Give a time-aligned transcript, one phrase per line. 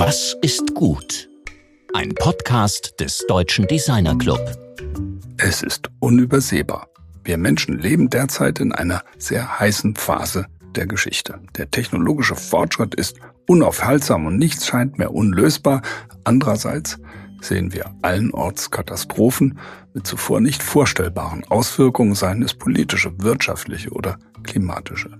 [0.00, 1.28] Was ist gut?
[1.92, 4.38] Ein Podcast des Deutschen Designer Club.
[5.38, 6.86] Es ist unübersehbar.
[7.24, 11.40] Wir Menschen leben derzeit in einer sehr heißen Phase der Geschichte.
[11.56, 13.16] Der technologische Fortschritt ist
[13.48, 15.82] unaufhaltsam und nichts scheint mehr unlösbar.
[16.22, 17.00] Andererseits
[17.40, 19.58] sehen wir allenorts Katastrophen
[19.94, 25.10] mit zuvor nicht vorstellbaren Auswirkungen, seien es politische, wirtschaftliche oder klimatische.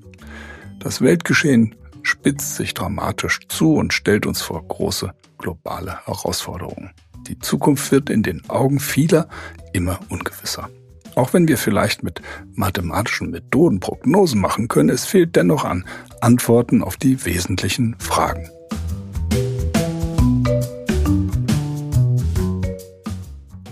[0.79, 1.75] Das Weltgeschehen
[2.09, 6.90] spitzt sich dramatisch zu und stellt uns vor große globale Herausforderungen.
[7.29, 9.29] Die Zukunft wird in den Augen vieler
[9.72, 10.71] immer ungewisser.
[11.14, 12.22] Auch wenn wir vielleicht mit
[12.54, 15.85] mathematischen Methoden Prognosen machen können, es fehlt dennoch an
[16.21, 18.49] Antworten auf die wesentlichen Fragen.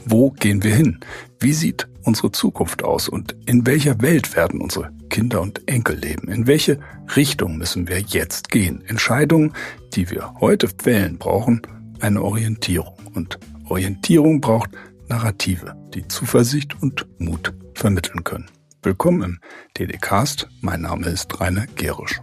[0.04, 1.00] Wo gehen wir hin?
[1.40, 6.28] Wie sieht unsere Zukunft aus und in welcher Welt werden unsere Kinder und Enkel leben?
[6.28, 6.78] In welche
[7.16, 8.82] Richtung müssen wir jetzt gehen?
[8.86, 9.52] Entscheidungen,
[9.94, 11.62] die wir heute fällen, brauchen
[12.00, 12.94] eine Orientierung.
[13.14, 14.70] Und Orientierung braucht
[15.08, 18.46] Narrative, die Zuversicht und Mut vermitteln können.
[18.82, 19.38] Willkommen im
[19.76, 20.48] DDcast.
[20.60, 22.20] Mein Name ist Rainer Gerisch.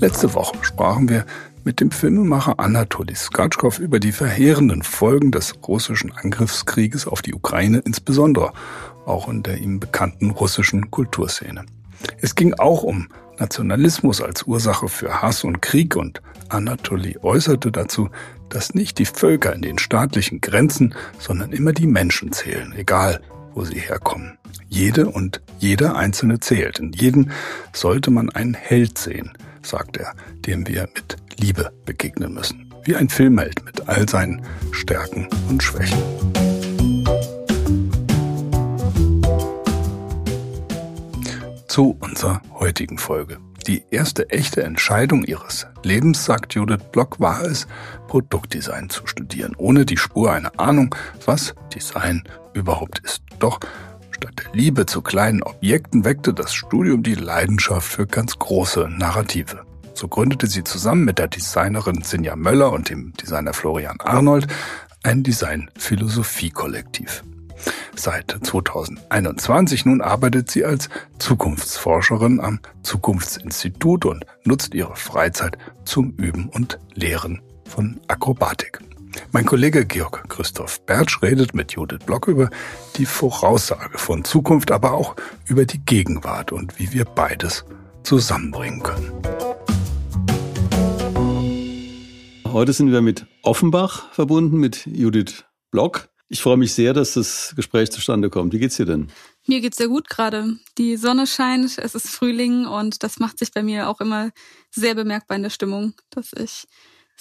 [0.00, 1.24] Letzte Woche sprachen wir
[1.64, 7.78] mit dem Filmemacher Anatoly Skatschkow über die verheerenden Folgen des russischen Angriffskrieges auf die Ukraine,
[7.78, 8.52] insbesondere
[9.06, 11.64] auch in der ihm bekannten russischen Kulturszene.
[12.20, 18.10] Es ging auch um Nationalismus als Ursache für Hass und Krieg und Anatoly äußerte dazu,
[18.48, 23.20] dass nicht die Völker in den staatlichen Grenzen, sondern immer die Menschen zählen, egal
[23.54, 24.38] wo sie herkommen.
[24.68, 26.78] Jede und jeder Einzelne zählt.
[26.78, 27.30] In jedem
[27.72, 30.14] sollte man einen Held sehen, sagt er,
[30.46, 32.72] dem wir mit Liebe begegnen müssen.
[32.84, 35.98] Wie ein Filmheld mit all seinen Stärken und Schwächen.
[41.68, 43.38] Zu unserer heutigen Folge.
[43.66, 47.68] Die erste echte Entscheidung ihres Lebens, sagt Judith Block, war es,
[48.08, 50.94] Produktdesign zu studieren, ohne die Spur einer Ahnung,
[51.24, 53.22] was Design überhaupt ist.
[53.38, 53.60] Doch
[54.10, 59.64] statt der Liebe zu kleinen Objekten weckte das Studium die Leidenschaft für ganz große Narrative.
[59.94, 64.46] So gründete sie zusammen mit der Designerin Sinja Möller und dem Designer Florian Arnold
[65.02, 67.22] ein Design-Philosophie-Kollektiv.
[67.94, 70.88] Seit 2021 nun arbeitet sie als
[71.18, 78.80] Zukunftsforscherin am Zukunftsinstitut und nutzt ihre Freizeit zum Üben und Lehren von Akrobatik.
[79.30, 82.48] Mein Kollege Georg Christoph Bertsch redet mit Judith Block über
[82.96, 85.14] die Voraussage von Zukunft, aber auch
[85.46, 87.64] über die Gegenwart und wie wir beides
[88.02, 89.12] zusammenbringen können.
[92.52, 96.10] Heute sind wir mit Offenbach verbunden, mit Judith Block.
[96.28, 98.52] Ich freue mich sehr, dass das Gespräch zustande kommt.
[98.52, 99.08] Wie geht's dir denn?
[99.46, 100.58] Mir geht's sehr gut gerade.
[100.76, 104.32] Die Sonne scheint, es ist Frühling und das macht sich bei mir auch immer
[104.70, 106.66] sehr bemerkbar in der Stimmung, dass ich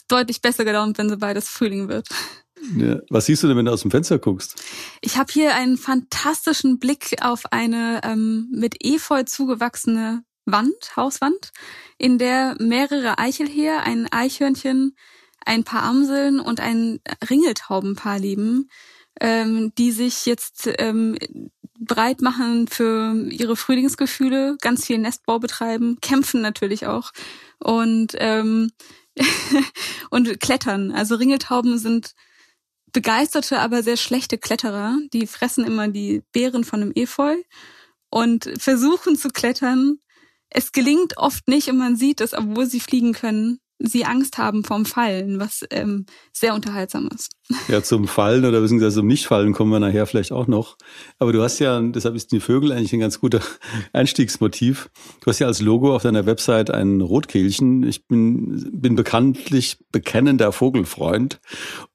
[0.09, 2.09] deutlich besser gelaunt bin, sobald es Frühling wird.
[2.75, 2.99] Ja.
[3.09, 4.61] Was siehst du denn, wenn du aus dem Fenster guckst?
[4.99, 11.51] Ich habe hier einen fantastischen Blick auf eine ähm, mit Efeu zugewachsene Wand, Hauswand,
[11.97, 14.97] in der mehrere Eichelheer, ein Eichhörnchen,
[15.45, 18.69] ein paar Amseln und ein Ringeltaubenpaar leben,
[19.19, 21.17] ähm, die sich jetzt ähm,
[21.79, 27.11] breit machen für ihre Frühlingsgefühle, ganz viel Nestbau betreiben, kämpfen natürlich auch
[27.59, 28.71] und ähm,
[30.09, 30.91] und klettern.
[30.91, 32.13] Also Ringeltauben sind
[32.93, 34.97] begeisterte, aber sehr schlechte Kletterer.
[35.13, 37.35] Die fressen immer die Beeren von dem Efeu
[38.09, 39.99] und versuchen zu klettern.
[40.49, 44.63] Es gelingt oft nicht und man sieht es, obwohl sie fliegen können, sie Angst haben
[44.63, 47.31] vom Fallen, was ähm, sehr unterhaltsam ist.
[47.67, 50.77] Ja, zum Fallen oder beziehungsweise zum Nichtfallen kommen wir nachher vielleicht auch noch.
[51.19, 53.41] Aber du hast ja, deshalb ist die Vögel eigentlich ein ganz guter
[53.93, 54.89] Einstiegsmotiv.
[55.21, 57.83] Du hast ja als Logo auf deiner Website ein Rotkehlchen.
[57.83, 61.39] Ich bin, bin bekanntlich bekennender Vogelfreund.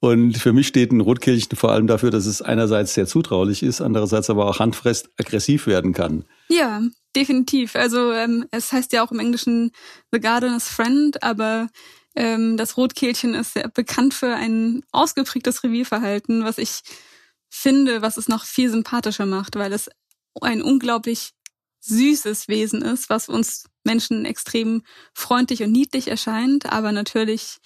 [0.00, 3.80] Und für mich steht ein Rotkehlchen vor allem dafür, dass es einerseits sehr zutraulich ist,
[3.80, 6.24] andererseits aber auch handfest aggressiv werden kann.
[6.48, 6.82] Ja,
[7.16, 7.74] definitiv.
[7.74, 9.72] Also ähm, es heißt ja auch im Englischen
[10.12, 11.68] The Gardener's Friend, aber
[12.14, 16.82] ähm, das Rotkehlchen ist sehr bekannt für ein ausgeprägtes Revierverhalten, was ich
[17.48, 19.88] finde, was es noch viel sympathischer macht, weil es
[20.40, 21.30] ein unglaublich
[21.80, 24.82] süßes Wesen ist, was uns Menschen extrem
[25.14, 27.58] freundlich und niedlich erscheint, aber natürlich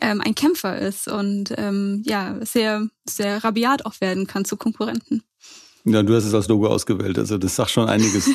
[0.00, 5.22] ähm, ein Kämpfer ist und ähm, ja sehr sehr rabiat auch werden kann zu Konkurrenten.
[5.92, 8.30] Ja, du hast es als Logo ausgewählt, also das sagt schon einiges.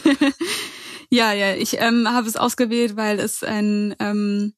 [1.10, 4.54] ja, ja, ich ähm, habe es ausgewählt, weil es ein ähm,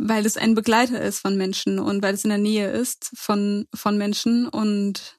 [0.00, 3.66] weil es ein Begleiter ist von Menschen und weil es in der Nähe ist von
[3.74, 5.18] von Menschen und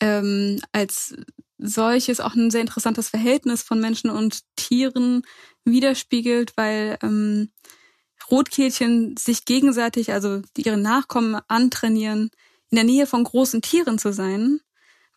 [0.00, 1.14] ähm, als
[1.58, 5.22] solches auch ein sehr interessantes Verhältnis von Menschen und Tieren
[5.64, 7.50] widerspiegelt, weil ähm,
[8.30, 12.30] Rotkehlchen sich gegenseitig, also ihre Nachkommen antrainieren,
[12.70, 14.60] in der Nähe von großen Tieren zu sein,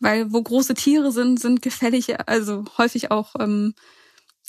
[0.04, 3.74] weil wo große Tiere sind, sind gefällige, also häufig auch ähm,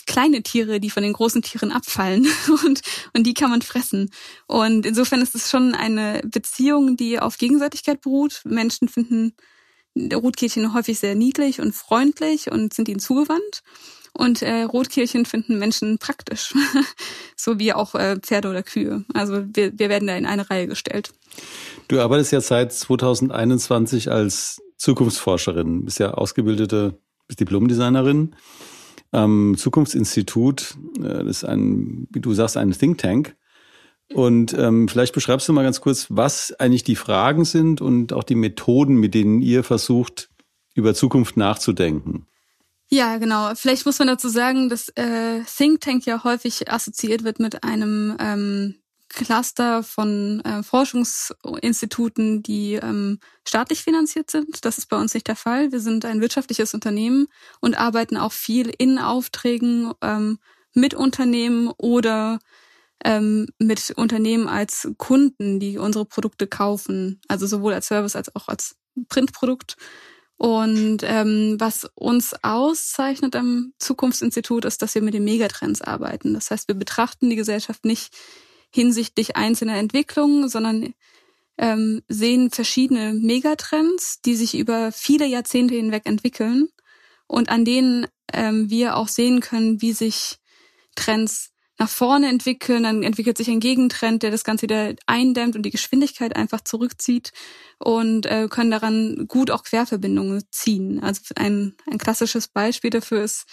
[0.05, 2.27] kleine Tiere, die von den großen Tieren abfallen
[2.65, 2.81] und,
[3.15, 4.11] und die kann man fressen.
[4.47, 8.41] Und insofern ist es schon eine Beziehung, die auf Gegenseitigkeit beruht.
[8.43, 9.33] Menschen finden
[10.13, 13.63] Rotkehlchen häufig sehr niedlich und freundlich und sind ihnen zugewandt.
[14.11, 16.53] Und äh, Rotkehlchen finden Menschen praktisch,
[17.35, 19.05] so wie auch äh, Pferde oder Kühe.
[19.13, 21.11] Also wir, wir werden da in eine Reihe gestellt.
[21.87, 28.35] Du arbeitest ja seit 2021 als Zukunftsforscherin, bist ja ausgebildete bist Diplomdesignerin
[29.11, 30.75] am Zukunftsinstitut.
[30.99, 33.35] Äh, das ist ein, wie du sagst, ein Think Tank.
[34.13, 38.23] Und ähm, vielleicht beschreibst du mal ganz kurz, was eigentlich die Fragen sind und auch
[38.23, 40.29] die Methoden, mit denen ihr versucht,
[40.75, 42.27] über Zukunft nachzudenken.
[42.87, 43.55] Ja, genau.
[43.55, 48.15] Vielleicht muss man dazu sagen, dass äh, Think Tank ja häufig assoziiert wird mit einem
[48.19, 48.75] ähm,
[49.15, 54.65] Cluster von äh, Forschungsinstituten, die ähm, staatlich finanziert sind.
[54.65, 55.71] Das ist bei uns nicht der Fall.
[55.71, 57.27] Wir sind ein wirtschaftliches Unternehmen
[57.61, 60.37] und arbeiten auch viel in Aufträgen ähm,
[60.73, 62.39] mit Unternehmen oder
[63.03, 67.21] ähm, mit Unternehmen als Kunden, die unsere Produkte kaufen.
[67.29, 68.75] Also sowohl als Service als auch als
[69.07, 69.77] Printprodukt.
[70.37, 76.33] Und ähm, was uns auszeichnet am Zukunftsinstitut ist, dass wir mit den Megatrends arbeiten.
[76.33, 78.13] Das heißt, wir betrachten die Gesellschaft nicht
[78.75, 80.93] hinsichtlich einzelner Entwicklungen, sondern
[81.57, 86.67] ähm, sehen verschiedene Megatrends, die sich über viele Jahrzehnte hinweg entwickeln
[87.27, 90.37] und an denen ähm, wir auch sehen können, wie sich
[90.95, 95.63] Trends nach vorne entwickeln, dann entwickelt sich ein Gegentrend, der das Ganze wieder eindämmt und
[95.63, 97.31] die Geschwindigkeit einfach zurückzieht
[97.79, 101.01] und äh, können daran gut auch Querverbindungen ziehen.
[101.01, 103.45] Also ein, ein klassisches Beispiel dafür ist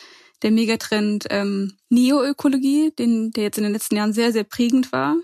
[0.43, 5.17] der Megatrend ähm, Neoökologie, den, der jetzt in den letzten Jahren sehr, sehr prägend war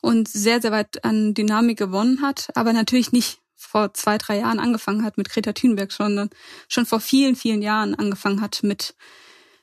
[0.00, 4.60] und sehr, sehr weit an Dynamik gewonnen hat, aber natürlich nicht vor zwei, drei Jahren
[4.60, 6.30] angefangen hat mit Greta Thunberg, sondern
[6.68, 8.94] schon vor vielen, vielen Jahren angefangen hat mit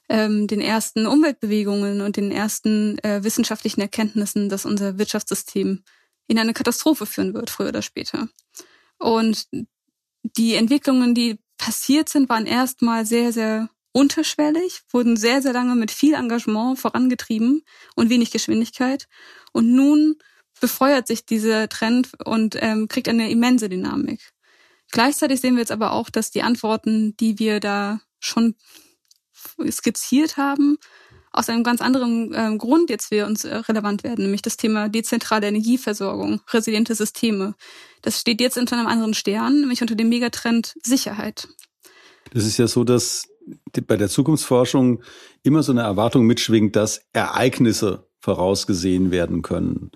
[0.10, 5.84] ähm, den ersten Umweltbewegungen und den ersten äh, wissenschaftlichen Erkenntnissen, dass unser Wirtschaftssystem
[6.28, 8.28] in eine Katastrophe führen wird, früher oder später.
[8.98, 9.48] Und
[10.24, 15.92] die Entwicklungen, die passiert sind, waren erstmal sehr, sehr unterschwellig, wurden sehr, sehr lange mit
[15.92, 17.64] viel Engagement vorangetrieben
[17.96, 19.08] und wenig Geschwindigkeit.
[19.52, 20.16] Und nun
[20.60, 24.32] befeuert sich dieser Trend und ähm, kriegt eine immense Dynamik.
[24.92, 28.56] Gleichzeitig sehen wir jetzt aber auch, dass die Antworten, die wir da schon
[29.70, 30.78] skizziert haben,
[31.32, 34.90] aus einem ganz anderen ähm, Grund jetzt für uns äh, relevant werden, nämlich das Thema
[34.90, 37.56] dezentrale Energieversorgung, resiliente Systeme.
[38.02, 41.48] Das steht jetzt unter einem anderen Stern, nämlich unter dem Megatrend Sicherheit.
[42.34, 43.31] Das ist ja so, dass
[43.88, 45.02] bei der Zukunftsforschung
[45.44, 49.92] immer so eine Erwartung mitschwingt, dass Ereignisse vorausgesehen werden können.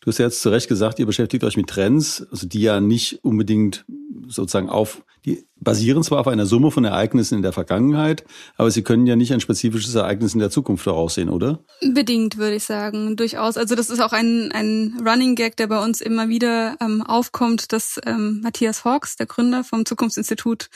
[0.00, 2.80] Du hast ja jetzt zu Recht gesagt, ihr beschäftigt euch mit Trends, also die ja
[2.80, 3.84] nicht unbedingt
[4.28, 8.24] sozusagen auf, die basieren zwar auf einer Summe von Ereignissen in der Vergangenheit,
[8.56, 11.62] aber sie können ja nicht ein spezifisches Ereignis in der Zukunft voraussehen, oder?
[11.92, 13.58] Bedingt, würde ich sagen, durchaus.
[13.58, 17.72] Also das ist auch ein, ein Running Gag, der bei uns immer wieder ähm, aufkommt,
[17.72, 20.70] dass ähm, Matthias Hawks, der Gründer vom Zukunftsinstitut,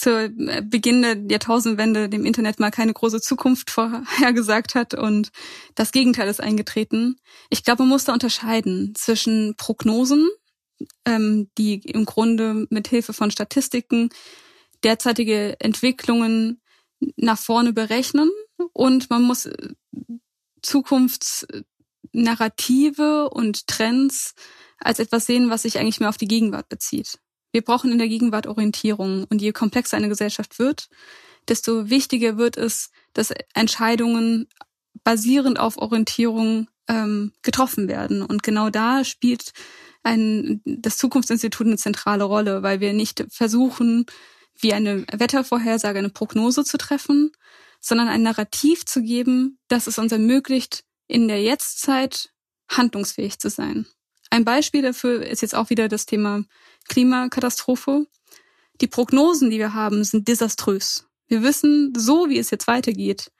[0.00, 5.30] zu äh, Beginn der Jahrtausendwende dem Internet mal keine große Zukunft vorhergesagt hat und
[5.74, 7.20] das Gegenteil ist eingetreten.
[7.50, 10.26] Ich glaube, man muss da unterscheiden zwischen Prognosen,
[11.04, 14.08] ähm, die im Grunde mit Hilfe von Statistiken
[14.82, 16.62] derzeitige Entwicklungen
[17.16, 18.30] nach vorne berechnen
[18.72, 19.74] und man muss äh,
[20.62, 24.34] Zukunftsnarrative und Trends
[24.78, 27.18] als etwas sehen, was sich eigentlich mehr auf die Gegenwart bezieht.
[27.52, 29.24] Wir brauchen in der Gegenwart Orientierung.
[29.28, 30.88] Und je komplexer eine Gesellschaft wird,
[31.48, 34.48] desto wichtiger wird es, dass Entscheidungen
[35.04, 38.22] basierend auf Orientierung ähm, getroffen werden.
[38.22, 39.52] Und genau da spielt
[40.02, 44.06] ein, das Zukunftsinstitut eine zentrale Rolle, weil wir nicht versuchen,
[44.58, 47.32] wie eine Wettervorhersage, eine Prognose zu treffen,
[47.80, 52.30] sondern ein Narrativ zu geben, das es uns ermöglicht, in der Jetztzeit
[52.68, 53.86] handlungsfähig zu sein.
[54.30, 56.44] Ein Beispiel dafür ist jetzt auch wieder das Thema
[56.88, 58.06] Klimakatastrophe.
[58.80, 61.06] Die Prognosen, die wir haben, sind desaströs.
[61.26, 63.30] Wir wissen, so wie es jetzt weitergeht,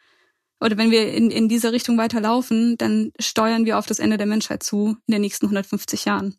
[0.60, 4.26] oder wenn wir in, in dieser Richtung weiterlaufen, dann steuern wir auf das Ende der
[4.26, 6.36] Menschheit zu in den nächsten 150 Jahren.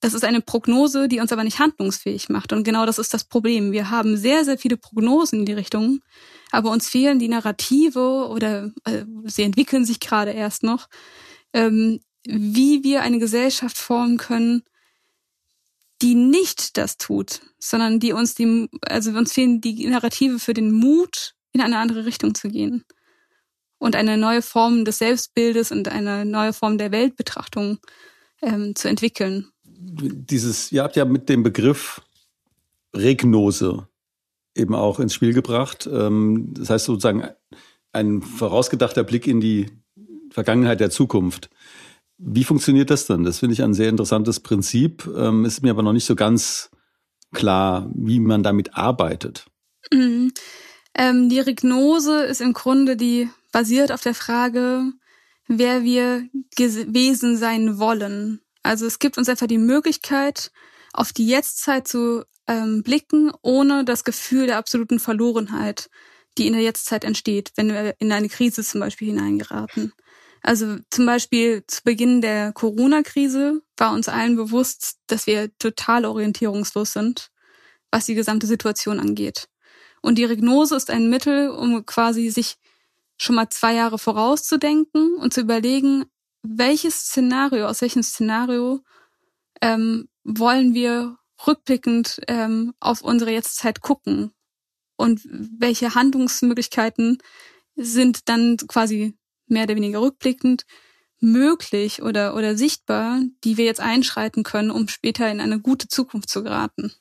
[0.00, 2.52] Das ist eine Prognose, die uns aber nicht handlungsfähig macht.
[2.52, 3.72] Und genau das ist das Problem.
[3.72, 6.00] Wir haben sehr, sehr viele Prognosen in die Richtung,
[6.50, 10.88] aber uns fehlen die Narrative oder äh, sie entwickeln sich gerade erst noch,
[11.52, 14.62] ähm, wie wir eine Gesellschaft formen können,
[16.02, 20.72] die nicht das tut, sondern die uns die, also uns fehlen die Narrative für den
[20.72, 22.84] Mut, in eine andere Richtung zu gehen
[23.78, 27.78] und eine neue Form des Selbstbildes und eine neue Form der Weltbetrachtung
[28.42, 29.48] ähm, zu entwickeln.
[29.64, 32.00] Dieses, ihr habt ja mit dem Begriff
[32.94, 33.88] Regnose
[34.54, 35.88] eben auch ins Spiel gebracht.
[35.90, 37.28] Ähm, das heißt sozusagen
[37.92, 39.66] ein vorausgedachter Blick in die
[40.30, 41.50] Vergangenheit der Zukunft.
[42.22, 43.24] Wie funktioniert das dann?
[43.24, 45.08] Das finde ich ein sehr interessantes Prinzip.
[45.16, 46.70] Ähm, ist mir aber noch nicht so ganz
[47.32, 49.46] klar, wie man damit arbeitet.
[49.90, 50.32] Mhm.
[50.94, 54.92] Ähm, die Regnose ist im Grunde die basiert auf der Frage,
[55.48, 58.40] wer wir gewesen sein wollen.
[58.62, 60.52] Also es gibt uns einfach die Möglichkeit,
[60.92, 65.88] auf die Jetztzeit zu ähm, blicken, ohne das Gefühl der absoluten Verlorenheit,
[66.36, 69.92] die in der Jetztzeit entsteht, wenn wir in eine Krise zum Beispiel hineingeraten.
[70.42, 76.92] Also zum Beispiel zu Beginn der Corona-Krise war uns allen bewusst, dass wir total orientierungslos
[76.92, 77.30] sind,
[77.90, 79.48] was die gesamte Situation angeht.
[80.00, 82.56] Und die Regnose ist ein Mittel, um quasi sich
[83.18, 86.06] schon mal zwei Jahre vorauszudenken und zu überlegen,
[86.42, 88.80] welches Szenario, aus welchem Szenario
[89.60, 94.32] ähm, wollen wir rückblickend ähm, auf unsere Jetztzeit gucken
[94.96, 97.18] und welche Handlungsmöglichkeiten
[97.76, 99.16] sind dann quasi
[99.50, 100.64] mehr oder weniger rückblickend
[101.20, 106.30] möglich oder, oder sichtbar, die wir jetzt einschreiten können, um später in eine gute Zukunft
[106.30, 106.92] zu geraten.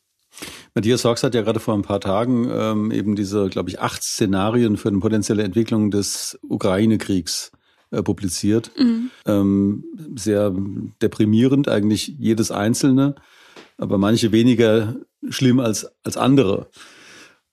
[0.74, 4.04] Matthias Sachs hat ja gerade vor ein paar Tagen ähm, eben diese, glaube ich, acht
[4.04, 7.52] Szenarien für eine potenzielle Entwicklung des Ukraine-Kriegs
[7.92, 8.72] äh, publiziert.
[8.78, 9.10] Mhm.
[9.26, 9.84] Ähm,
[10.16, 10.54] sehr
[11.02, 13.16] deprimierend, eigentlich jedes einzelne,
[13.78, 14.96] aber manche weniger
[15.30, 16.70] schlimm als, als andere.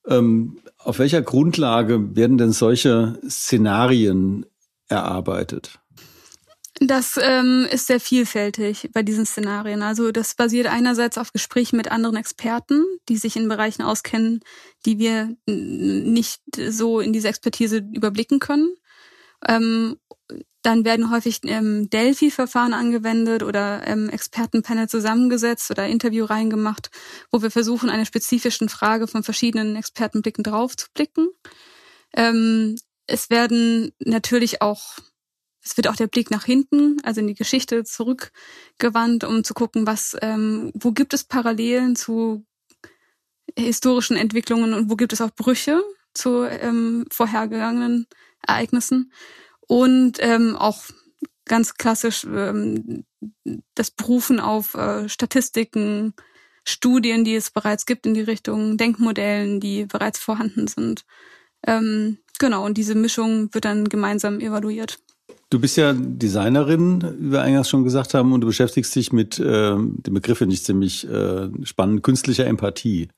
[0.06, 4.46] Ähm, auf welcher Grundlage werden denn solche Szenarien
[4.88, 5.78] erarbeitet?
[6.78, 9.82] Das ähm, ist sehr vielfältig bei diesen Szenarien.
[9.82, 14.40] Also das basiert einerseits auf Gesprächen mit anderen Experten, die sich in Bereichen auskennen,
[14.84, 18.74] die wir nicht so in diese Expertise überblicken können.
[19.48, 19.96] Ähm,
[20.62, 26.90] dann werden häufig ähm, Delphi-Verfahren angewendet oder ähm, Expertenpanel zusammengesetzt oder Interviewreihen gemacht,
[27.30, 31.28] wo wir versuchen, eine spezifischen Frage von verschiedenen Expertenblicken drauf zu blicken.
[32.14, 32.76] Ähm,
[33.06, 34.98] es werden natürlich auch
[35.66, 39.84] es wird auch der Blick nach hinten, also in die Geschichte zurückgewandt, um zu gucken,
[39.84, 42.46] was, ähm, wo gibt es Parallelen zu
[43.58, 45.82] historischen Entwicklungen und wo gibt es auch Brüche
[46.14, 48.06] zu ähm, vorhergegangenen
[48.46, 49.12] Ereignissen.
[49.66, 50.84] Und ähm, auch
[51.46, 53.04] ganz klassisch ähm,
[53.74, 56.14] das Berufen auf äh, Statistiken,
[56.64, 61.04] Studien, die es bereits gibt in die Richtung, Denkmodellen, die bereits vorhanden sind.
[61.66, 64.98] Ähm, genau, und diese Mischung wird dann gemeinsam evaluiert.
[65.48, 69.38] Du bist ja Designerin, wie wir eingangs schon gesagt haben, und du beschäftigst dich mit,
[69.38, 73.08] äh, dem Begriff finde ich ziemlich äh, spannend, künstlicher Empathie.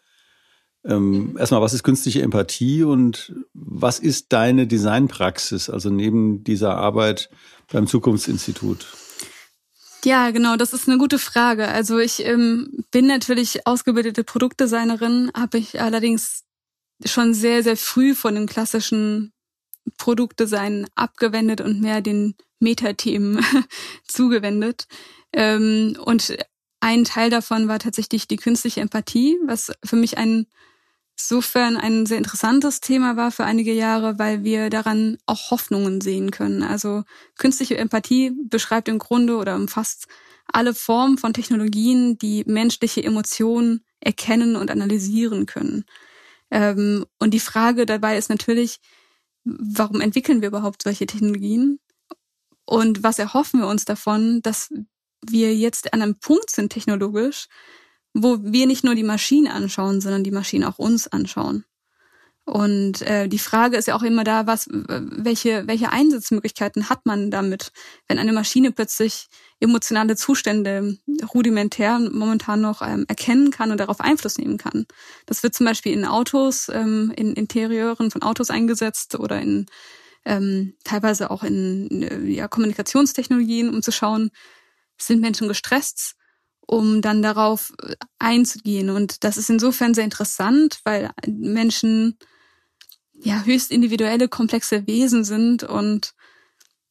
[0.85, 7.31] Ähm, erstmal, was ist künstliche Empathie und was ist deine Designpraxis, also neben dieser Arbeit
[7.73, 8.87] beim Zukunftsinstitut?
[10.05, 11.69] Ja, genau, das ist eine gute Frage.
[11.69, 16.45] Also ich ähm, bin natürlich ausgebildete Produktdesignerin, habe ich allerdings
[17.05, 19.33] schon sehr, sehr früh von den klassischen
[19.97, 23.45] Produktdesign abgewendet und mehr den Metathemen
[24.07, 24.87] zugewendet.
[25.33, 26.37] Ähm, und
[26.81, 30.47] ein Teil davon war tatsächlich die künstliche Empathie, was für mich ein
[31.21, 36.31] insofern ein sehr interessantes Thema war für einige Jahre, weil wir daran auch Hoffnungen sehen
[36.31, 36.63] können.
[36.63, 37.03] Also
[37.37, 40.07] künstliche Empathie beschreibt im Grunde oder umfasst
[40.51, 45.85] alle Formen von Technologien, die menschliche Emotionen erkennen und analysieren können.
[46.51, 48.81] Ähm, und die Frage dabei ist natürlich,
[49.45, 51.81] warum entwickeln wir überhaupt solche Technologien?
[52.65, 54.73] Und was erhoffen wir uns davon, dass
[55.27, 57.49] wir jetzt an einem Punkt sind technologisch,
[58.15, 61.65] wo wir nicht nur die Maschinen anschauen, sondern die Maschinen auch uns anschauen.
[62.49, 67.31] Und äh, die Frage ist ja auch immer da, was, welche, welche Einsatzmöglichkeiten hat man
[67.31, 67.73] damit,
[68.09, 69.29] wenn eine Maschine plötzlich
[69.61, 70.97] emotionale Zustände
[71.35, 74.87] rudimentär momentan noch ähm, erkennen kann und darauf Einfluss nehmen kann.
[75.27, 79.67] Das wird zum Beispiel in Autos, ähm, in Interieuren von Autos eingesetzt oder in
[80.25, 84.31] ähm, teilweise auch in äh, ja, Kommunikationstechnologien, um zu schauen,
[84.97, 86.15] sind Menschen gestresst,
[86.61, 88.89] um dann darauf äh, einzugehen.
[88.89, 92.17] Und das ist insofern sehr interessant, weil Menschen
[93.23, 96.15] ja höchst individuelle, komplexe Wesen sind und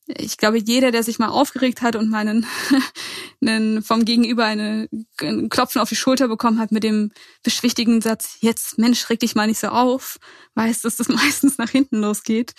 [0.07, 2.25] ich glaube, jeder, der sich mal aufgeregt hat und mal
[3.41, 4.87] einen, vom Gegenüber eine,
[5.19, 7.11] einen Klopfen auf die Schulter bekommen hat mit dem
[7.43, 10.17] beschwichtigenden Satz, jetzt Mensch, reg dich mal nicht so auf,
[10.55, 12.53] weiß, dass das meistens nach hinten losgeht.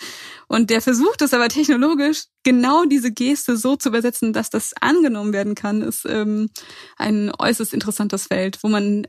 [0.47, 5.33] Und der versucht es aber technologisch, genau diese Geste so zu übersetzen, dass das angenommen
[5.33, 6.49] werden kann, ist ähm,
[6.97, 9.07] ein äußerst interessantes Feld, wo man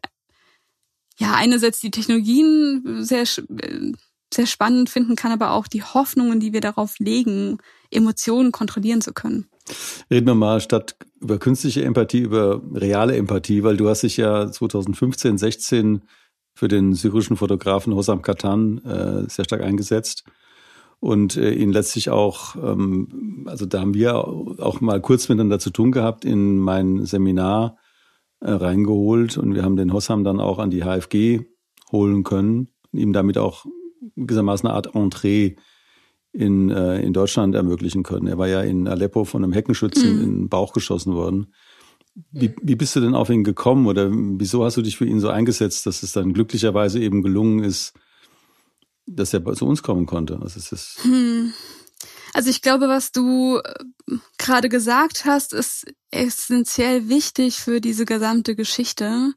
[1.19, 3.27] ja einerseits die Technologien sehr
[4.33, 7.59] sehr spannend finden kann, aber auch die Hoffnungen, die wir darauf legen,
[7.91, 9.47] Emotionen kontrollieren zu können.
[10.11, 14.51] Reden wir mal statt über künstliche Empathie, über reale Empathie, weil du hast dich ja
[14.51, 16.03] 2015, 16
[16.55, 20.25] für den syrischen Fotografen Hossam Katan äh, sehr stark eingesetzt
[20.99, 25.71] und äh, ihn letztlich auch, ähm, also da haben wir auch mal kurz miteinander zu
[25.71, 27.79] tun gehabt, in mein Seminar
[28.41, 31.41] äh, reingeholt und wir haben den Hossam dann auch an die HFG
[31.93, 33.67] holen können, ihm damit auch
[34.17, 35.57] gewissermaßen eine Art Entree
[36.33, 38.27] in, äh, in Deutschland ermöglichen können.
[38.27, 40.23] Er war ja in Aleppo von einem Heckenschützen mhm.
[40.23, 41.53] in den Bauch geschossen worden.
[42.33, 45.21] Wie, wie bist du denn auf ihn gekommen oder wieso hast du dich für ihn
[45.21, 47.95] so eingesetzt, dass es dann glücklicherweise eben gelungen ist,
[49.07, 50.39] dass er zu uns kommen konnte?
[50.41, 51.53] Also, es ist hm.
[52.35, 58.55] also ich glaube, was du äh, gerade gesagt hast, ist essentiell wichtig für diese gesamte
[58.55, 59.33] Geschichte,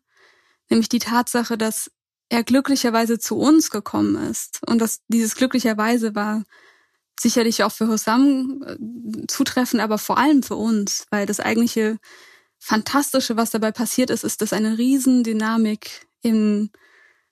[0.69, 1.91] nämlich die Tatsache, dass
[2.33, 4.59] er glücklicherweise zu uns gekommen ist.
[4.65, 6.43] Und dass dieses glücklicherweise war
[7.19, 11.99] sicherlich auch für Hossam äh, zutreffen, aber vor allem für uns, weil das eigentliche
[12.57, 16.71] Fantastische, was dabei passiert ist, ist, dass eine Riesendynamik in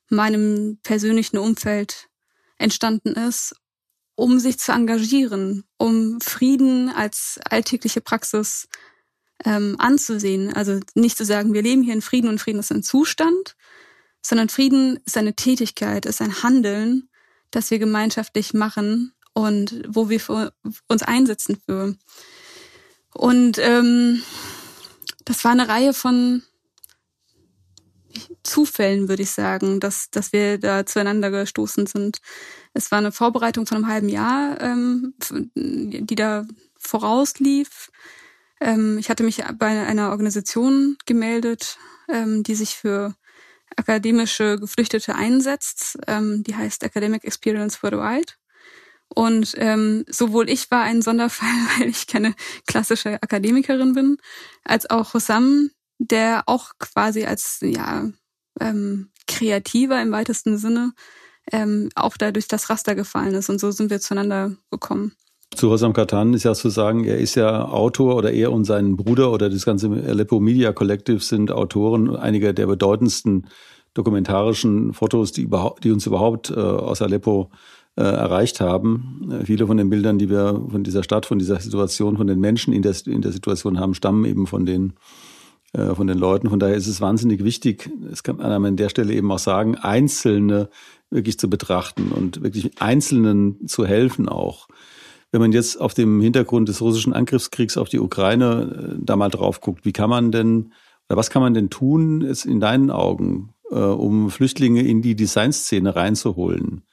[0.07, 2.07] meinem persönlichen Umfeld
[2.59, 3.55] entstanden ist,
[4.13, 8.67] um sich zu engagieren, um Frieden als alltägliche Praxis
[9.45, 10.53] ähm, anzusehen.
[10.53, 13.55] Also nicht zu sagen, wir leben hier in Frieden und Frieden ist ein Zustand,
[14.21, 17.09] sondern Frieden ist eine Tätigkeit, ist ein Handeln,
[17.49, 20.53] das wir gemeinschaftlich machen und wo wir für
[20.87, 21.95] uns einsetzen für.
[23.13, 24.21] Und ähm,
[25.25, 26.43] das war eine Reihe von
[28.43, 32.17] Zufällen, würde ich sagen, dass, dass wir da zueinander gestoßen sind.
[32.73, 35.13] Es war eine Vorbereitung von einem halben Jahr, ähm,
[35.55, 36.45] die da
[36.77, 37.91] vorauslief.
[38.59, 41.77] Ähm, ich hatte mich bei einer Organisation gemeldet,
[42.09, 43.15] ähm, die sich für
[43.75, 45.97] akademische Geflüchtete einsetzt.
[46.07, 48.33] Ähm, die heißt Academic Experience Worldwide.
[49.13, 52.33] Und ähm, sowohl ich war ein Sonderfall, weil ich keine
[52.65, 54.17] klassische Akademikerin bin,
[54.63, 55.69] als auch Hossam,
[55.99, 58.09] der auch quasi als ja
[58.59, 60.93] ähm, kreativer im weitesten Sinne
[61.51, 63.49] ähm, auch da durch das Raster gefallen ist.
[63.49, 65.15] Und so sind wir zueinander gekommen.
[65.55, 68.95] Zu Hossam Katan ist ja zu sagen, er ist ja Autor oder er und sein
[68.95, 73.47] Bruder oder das ganze Aleppo Media Collective sind Autoren einiger der bedeutendsten
[73.93, 77.51] dokumentarischen Fotos, die, überhaupt, die uns überhaupt äh, aus Aleppo
[77.97, 79.29] äh, erreicht haben.
[79.29, 82.39] Äh, viele von den Bildern, die wir von dieser Stadt, von dieser Situation, von den
[82.39, 84.93] Menschen in der, in der Situation haben, stammen eben von den,
[85.73, 86.49] äh, von den Leuten.
[86.49, 89.75] Von daher ist es wahnsinnig wichtig, das kann man an der Stelle eben auch sagen,
[89.75, 90.69] Einzelne
[91.09, 94.69] wirklich zu betrachten und wirklich Einzelnen zu helfen auch.
[95.31, 99.29] Wenn man jetzt auf dem Hintergrund des russischen Angriffskriegs auf die Ukraine äh, da mal
[99.29, 100.73] drauf guckt, wie kann man denn,
[101.09, 105.15] oder was kann man denn tun, jetzt in deinen Augen, äh, um Flüchtlinge in die
[105.15, 106.83] Designszene reinzuholen?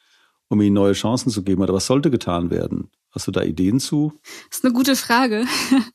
[0.49, 1.63] um ihnen neue Chancen zu geben?
[1.63, 2.91] Oder was sollte getan werden?
[3.11, 4.19] Hast du da Ideen zu?
[4.49, 5.45] Das ist eine gute Frage.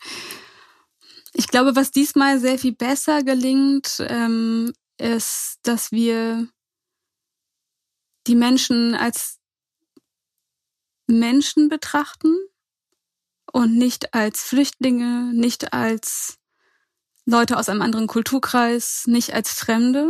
[1.35, 6.47] Ich glaube, was diesmal sehr viel besser gelingt, ähm, ist, dass wir
[8.27, 9.39] die Menschen als
[11.07, 12.35] Menschen betrachten
[13.51, 16.37] und nicht als Flüchtlinge, nicht als
[17.25, 20.09] Leute aus einem anderen Kulturkreis, nicht als Fremde,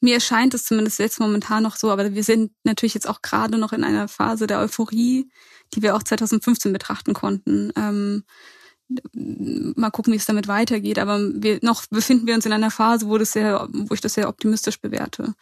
[0.00, 3.58] mir erscheint es zumindest jetzt momentan noch so, aber wir sind natürlich jetzt auch gerade
[3.58, 5.30] noch in einer Phase der Euphorie,
[5.74, 7.70] die wir auch 2015 betrachten konnten.
[7.76, 8.24] Ähm,
[9.12, 10.98] mal gucken, wie es damit weitergeht.
[10.98, 14.14] Aber wir noch befinden wir uns in einer Phase, wo das sehr, wo ich das
[14.14, 15.34] sehr optimistisch bewerte.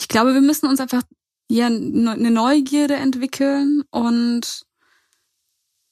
[0.00, 1.02] Ich glaube, wir müssen uns einfach
[1.48, 4.62] ja eine Neugierde entwickeln und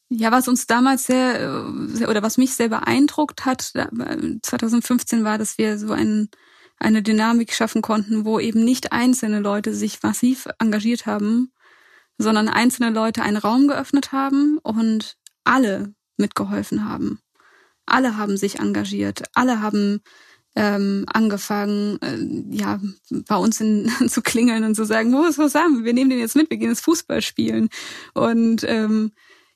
[0.09, 5.57] ja, was uns damals sehr, sehr oder was mich sehr beeindruckt hat, 2015 war, dass
[5.57, 6.29] wir so einen
[6.83, 11.53] eine Dynamik schaffen konnten, wo eben nicht einzelne Leute sich massiv engagiert haben,
[12.19, 17.21] sondern einzelne Leute einen Raum geöffnet haben und alle mitgeholfen haben.
[17.87, 20.01] Alle haben sich engagiert, alle haben
[20.55, 22.81] ähm, angefangen, äh, ja,
[23.27, 25.85] bei uns in, zu klingeln und zu sagen, wo ist Sam?
[25.85, 27.69] Wir nehmen den jetzt mit, wir gehen ins Fußball spielen.
[28.15, 29.13] Und ähm,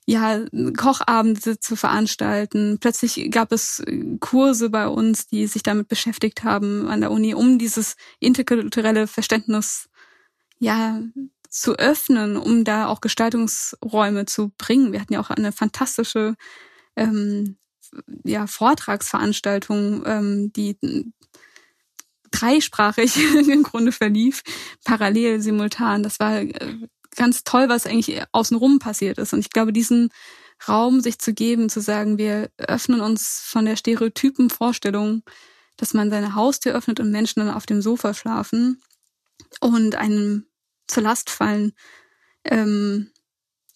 [0.09, 0.39] ja,
[0.75, 2.77] Kochabende zu veranstalten.
[2.79, 7.33] Plötzlich gab es äh, Kurse bei uns, die sich damit beschäftigt haben an der Uni,
[7.33, 9.89] um dieses interkulturelle Verständnis
[10.59, 11.01] ja
[11.49, 14.93] zu öffnen, um da auch Gestaltungsräume zu bringen.
[14.93, 16.35] Wir hatten ja auch eine fantastische
[16.95, 17.57] ähm,
[18.23, 20.77] ja, Vortragsveranstaltung, ähm, die
[22.31, 23.17] dreisprachig
[23.49, 24.43] im Grunde verlief,
[24.83, 26.03] parallel, simultan.
[26.03, 26.77] Das war äh,
[27.15, 29.33] ganz toll, was eigentlich außenrum passiert ist.
[29.33, 30.09] Und ich glaube, diesen
[30.67, 35.23] Raum sich zu geben, zu sagen, wir öffnen uns von der stereotypen Vorstellung,
[35.75, 38.81] dass man seine Haustür öffnet und Menschen dann auf dem Sofa schlafen
[39.59, 40.47] und einem
[40.87, 41.73] zur Last fallen,
[42.43, 43.11] ähm,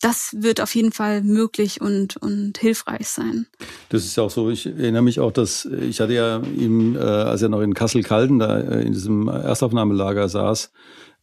[0.02, 3.48] das wird auf jeden Fall möglich und, und hilfreich sein.
[3.90, 4.50] Das ist ja auch so.
[4.50, 8.40] Ich erinnere mich auch, dass ich hatte ja ihm, äh, als er noch in Kassel-Calden
[8.40, 10.72] da äh, in diesem Erstaufnahmelager saß,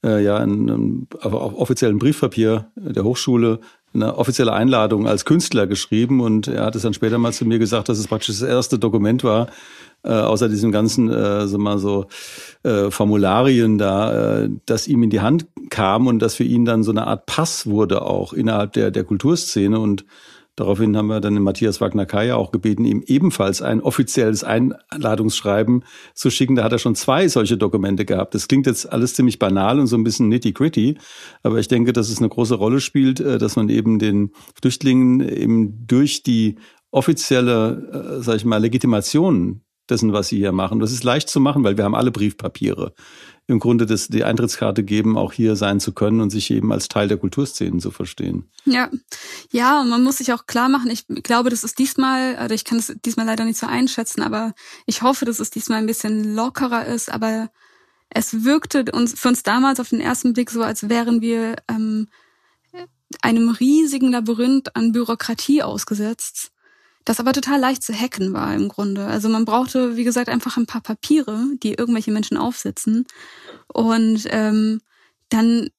[0.04, 3.60] äh, ja in, auf, auf offiziellen Briefpapier der Hochschule
[3.94, 7.58] eine offizielle Einladung als Künstler geschrieben und er hat es dann später mal zu mir
[7.58, 9.48] gesagt, dass es praktisch das erste Dokument war,
[10.04, 12.06] äh, außer diesen ganzen, äh, so mal so
[12.62, 16.82] äh, Formularien da, äh, das ihm in die Hand kam und das für ihn dann
[16.82, 20.04] so eine Art Pass wurde auch innerhalb der der Kulturszene und
[20.58, 26.30] Daraufhin haben wir dann den Matthias Wagner-Kaya auch gebeten, ihm ebenfalls ein offizielles Einladungsschreiben zu
[26.30, 26.56] schicken.
[26.56, 28.34] Da hat er schon zwei solche Dokumente gehabt.
[28.34, 30.98] Das klingt jetzt alles ziemlich banal und so ein bisschen nitty-gritty.
[31.44, 35.20] Aber ich denke, dass es eine große Rolle spielt, äh, dass man eben den Flüchtlingen
[35.20, 36.56] eben durch die
[36.90, 40.80] offizielle, äh, sag ich mal, Legitimation dessen, was sie hier machen.
[40.80, 42.94] Das ist leicht zu machen, weil wir haben alle Briefpapiere.
[43.48, 46.88] Im Grunde das, die Eintrittskarte geben, auch hier sein zu können und sich eben als
[46.88, 48.44] Teil der Kulturszenen zu verstehen.
[48.66, 48.90] Ja,
[49.50, 52.64] ja, und man muss sich auch klar machen, ich glaube, das ist diesmal, oder ich
[52.64, 54.52] kann es diesmal leider nicht so einschätzen, aber
[54.84, 57.50] ich hoffe, dass es diesmal ein bisschen lockerer ist, aber
[58.10, 62.08] es wirkte uns für uns damals auf den ersten Blick so, als wären wir ähm,
[63.22, 66.52] einem riesigen Labyrinth an Bürokratie ausgesetzt
[67.04, 69.06] das aber total leicht zu hacken war im Grunde.
[69.06, 73.06] Also man brauchte, wie gesagt, einfach ein paar Papiere, die irgendwelche Menschen aufsitzen.
[73.68, 74.80] Und ähm,
[75.28, 75.70] dann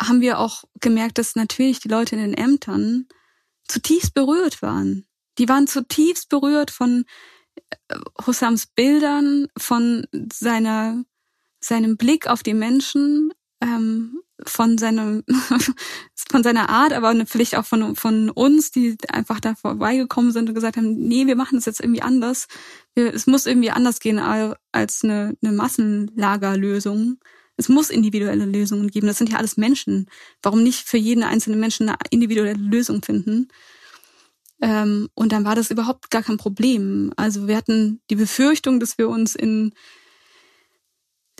[0.00, 3.06] haben wir auch gemerkt, dass natürlich die Leute in den Ämtern
[3.66, 5.06] zutiefst berührt waren.
[5.38, 7.04] Die waren zutiefst berührt von
[7.88, 11.04] äh, Hussams Bildern, von seiner,
[11.60, 15.22] seinem Blick auf die Menschen, ähm, von seinem
[16.30, 20.54] von seiner Art, aber vielleicht auch von von uns, die einfach da vorbeigekommen sind und
[20.54, 22.46] gesagt haben, nee, wir machen das jetzt irgendwie anders.
[22.94, 27.18] Es muss irgendwie anders gehen als eine, eine Massenlagerlösung.
[27.56, 29.06] Es muss individuelle Lösungen geben.
[29.06, 30.06] Das sind ja alles Menschen.
[30.42, 33.48] Warum nicht für jeden einzelnen Menschen eine individuelle Lösung finden?
[34.62, 37.12] Ähm, und dann war das überhaupt gar kein Problem.
[37.16, 39.72] Also wir hatten die Befürchtung, dass wir uns in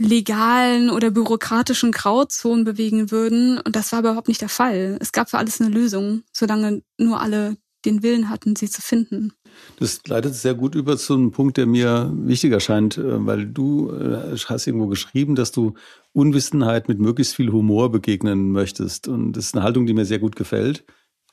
[0.00, 3.58] legalen oder bürokratischen Grauzonen bewegen würden.
[3.58, 4.96] Und das war überhaupt nicht der Fall.
[5.00, 9.32] Es gab für alles eine Lösung, solange nur alle den Willen hatten, sie zu finden.
[9.78, 13.90] Das leitet sehr gut über zu einem Punkt, der mir wichtig erscheint, äh, weil du
[13.90, 15.74] äh, hast irgendwo geschrieben, dass du
[16.12, 19.08] Unwissenheit mit möglichst viel Humor begegnen möchtest.
[19.08, 20.84] Und das ist eine Haltung, die mir sehr gut gefällt.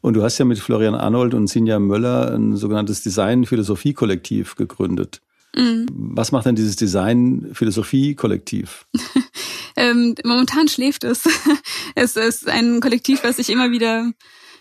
[0.01, 5.21] Und du hast ja mit Florian Arnold und Sinja Möller ein sogenanntes Design-Philosophie-Kollektiv gegründet.
[5.57, 5.87] Mhm.
[5.89, 8.85] Was macht denn dieses Design-Philosophie-Kollektiv?
[9.75, 11.27] ähm, momentan schläft es.
[11.95, 14.11] es ist ein Kollektiv, was sich immer wieder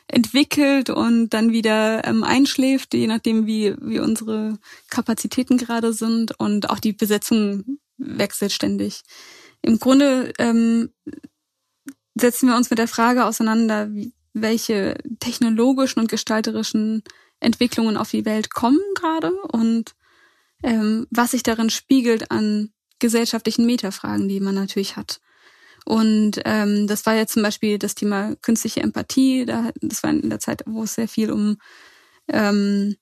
[0.08, 6.70] entwickelt und dann wieder ähm, einschläft, je nachdem, wie, wie unsere Kapazitäten gerade sind und
[6.70, 9.02] auch die Besetzung wechselt ständig.
[9.62, 10.90] Im Grunde ähm,
[12.14, 13.90] setzen wir uns mit der Frage auseinander,
[14.32, 17.02] welche technologischen und gestalterischen
[17.40, 19.94] Entwicklungen auf die Welt kommen gerade und
[20.62, 25.20] ähm, was sich darin spiegelt an gesellschaftlichen Metafragen, die man natürlich hat.
[25.84, 29.44] Und ähm, das war ja zum Beispiel das Thema künstliche Empathie.
[29.44, 31.58] Da, das war in der Zeit, wo es sehr viel um
[32.28, 32.96] ähm,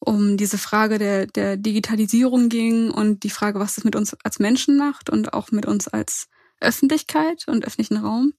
[0.00, 4.38] um diese Frage der, der Digitalisierung ging und die Frage, was das mit uns als
[4.38, 6.28] Menschen macht und auch mit uns als
[6.60, 8.32] Öffentlichkeit und öffentlichen Raum.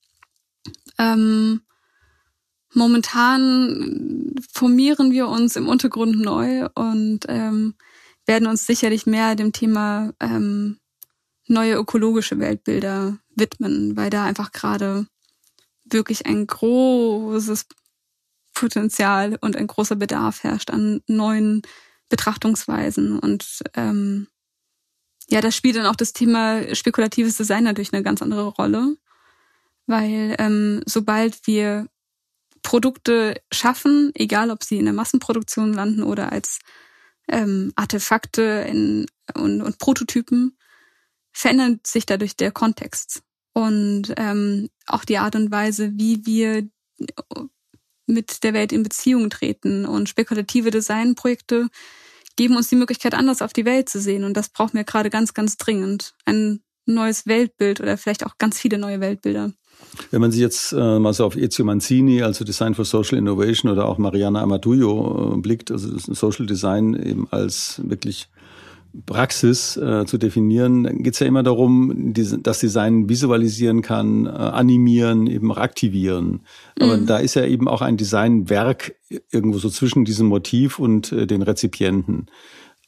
[0.97, 1.61] Ähm,
[2.73, 7.75] momentan formieren wir uns im Untergrund neu und ähm,
[8.29, 10.77] werden uns sicherlich mehr dem Thema ähm,
[11.47, 15.07] neue ökologische Weltbilder widmen, weil da einfach gerade
[15.83, 17.65] wirklich ein großes
[18.53, 21.63] Potenzial und ein großer Bedarf herrscht an neuen
[22.09, 23.17] Betrachtungsweisen.
[23.17, 24.27] Und ähm,
[25.27, 28.95] ja, da spielt dann auch das Thema spekulatives Design natürlich eine ganz andere Rolle,
[29.87, 31.87] weil ähm, sobald wir
[32.61, 36.59] Produkte schaffen, egal ob sie in der Massenproduktion landen oder als
[37.29, 40.57] ähm, Artefakte in, und, und Prototypen,
[41.31, 43.21] verändert sich dadurch der Kontext
[43.53, 46.67] und ähm, auch die Art und Weise, wie wir
[48.07, 49.85] mit der Welt in Beziehung treten.
[49.85, 51.67] Und spekulative Designprojekte
[52.35, 54.23] geben uns die Möglichkeit, anders auf die Welt zu sehen.
[54.23, 56.15] Und das brauchen wir gerade ganz, ganz dringend.
[56.25, 59.53] Ein neues Weltbild oder vielleicht auch ganz viele neue Weltbilder.
[60.11, 63.71] Wenn man sich jetzt äh, mal so auf Ezio Manzini, also Design for Social Innovation
[63.71, 68.29] oder auch Mariana Amatullo äh, blickt, also Social Design eben als wirklich
[69.05, 74.25] Praxis äh, zu definieren, dann geht es ja immer darum, die, das Design visualisieren kann,
[74.25, 76.41] äh, animieren, eben auch aktivieren.
[76.79, 77.05] Aber mhm.
[77.05, 78.95] da ist ja eben auch ein Designwerk
[79.31, 82.27] irgendwo so zwischen diesem Motiv und äh, den Rezipienten.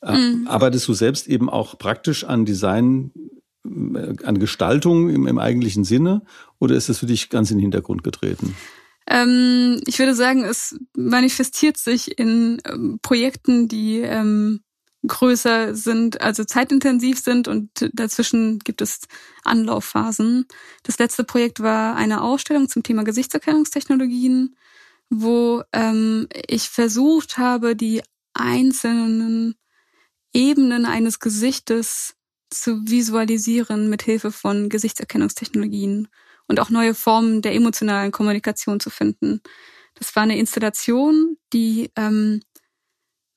[0.01, 0.47] Äh, mhm.
[0.47, 3.11] Arbeitest du selbst eben auch praktisch an Design,
[3.63, 6.23] an Gestaltung im, im eigentlichen Sinne
[6.59, 8.55] oder ist es für dich ganz in den Hintergrund getreten?
[9.07, 14.61] Ähm, ich würde sagen, es manifestiert sich in ähm, Projekten, die ähm,
[15.05, 18.99] größer sind, also zeitintensiv sind und dazwischen gibt es
[19.43, 20.45] Anlaufphasen.
[20.83, 24.55] Das letzte Projekt war eine Ausstellung zum Thema Gesichtserkennungstechnologien,
[25.09, 28.01] wo ähm, ich versucht habe, die
[28.33, 29.55] einzelnen
[30.33, 32.15] Ebenen eines Gesichtes
[32.51, 36.07] zu visualisieren mit Hilfe von Gesichtserkennungstechnologien
[36.47, 39.41] und auch neue Formen der emotionalen Kommunikation zu finden.
[39.95, 42.41] Das war eine Installation, die ähm,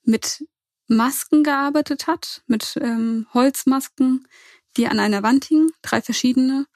[0.03, 0.45] mit
[0.87, 4.27] Masken gearbeitet hat, mit ähm, Holzmasken,
[4.77, 6.67] die an einer Wand hingen, drei verschiedene.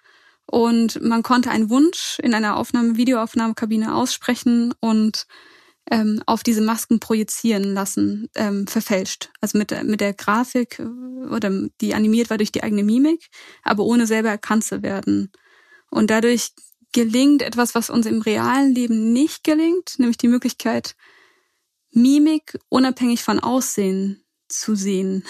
[0.46, 5.28] Und man konnte einen Wunsch in einer Aufnahme, Videoaufnahmekabine aussprechen und
[5.92, 9.32] ähm, auf diese Masken projizieren lassen, ähm, verfälscht.
[9.42, 13.30] Also mit, mit der Grafik äh, oder die animiert war durch die eigene Mimik,
[13.64, 15.32] aber ohne selber erkannt zu werden.
[15.90, 16.52] Und dadurch
[16.92, 20.96] gelingt etwas, was uns im realen Leben nicht gelingt, nämlich die Möglichkeit,
[21.92, 25.24] Mimik unabhängig von Aussehen zu sehen.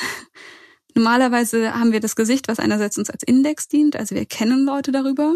[0.96, 4.92] Normalerweise haben wir das Gesicht, was einerseits uns als Index dient, also wir kennen Leute
[4.92, 5.36] darüber,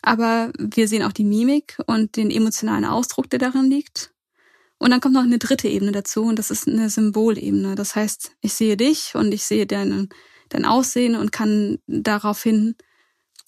[0.00, 4.11] aber wir sehen auch die Mimik und den emotionalen Ausdruck, der darin liegt.
[4.82, 7.76] Und dann kommt noch eine dritte Ebene dazu und das ist eine Symbolebene.
[7.76, 10.08] Das heißt, ich sehe dich und ich sehe dein,
[10.48, 12.74] dein Aussehen und kann daraufhin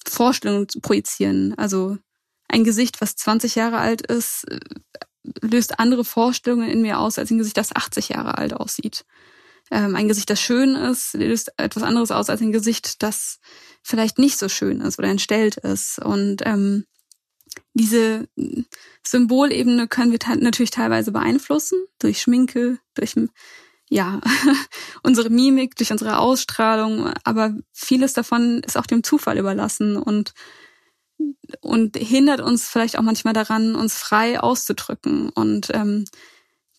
[0.06, 1.52] Vorstellungen projizieren.
[1.58, 1.98] Also
[2.46, 4.46] ein Gesicht, was 20 Jahre alt ist,
[5.42, 9.04] löst andere Vorstellungen in mir aus als ein Gesicht, das 80 Jahre alt aussieht.
[9.72, 13.40] Ähm, ein Gesicht, das schön ist, löst etwas anderes aus als ein Gesicht, das
[13.82, 15.98] vielleicht nicht so schön ist oder entstellt ist.
[15.98, 16.84] Und ähm,
[17.74, 18.28] diese
[19.04, 23.14] Symbolebene können wir natürlich teilweise beeinflussen durch Schminke, durch
[23.90, 24.20] ja
[25.02, 27.12] unsere Mimik, durch unsere Ausstrahlung.
[27.24, 30.32] Aber vieles davon ist auch dem Zufall überlassen und
[31.60, 35.28] und hindert uns vielleicht auch manchmal daran, uns frei auszudrücken.
[35.30, 36.04] Und ähm,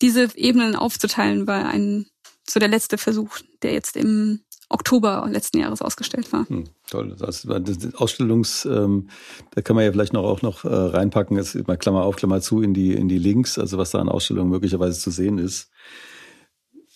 [0.01, 2.07] diese Ebenen aufzuteilen war ein
[2.47, 4.41] so der letzte Versuch, der jetzt im
[4.75, 6.47] Oktober letzten Jahres ausgestellt war.
[6.49, 7.15] Hm, toll.
[7.17, 9.09] Das, das Ausstellungs, ähm,
[9.51, 12.41] da kann man ja vielleicht noch auch noch äh, reinpacken, jetzt mal Klammer auf, Klammer
[12.41, 15.69] zu in die, in die Links, also was da an Ausstellungen möglicherweise zu sehen ist.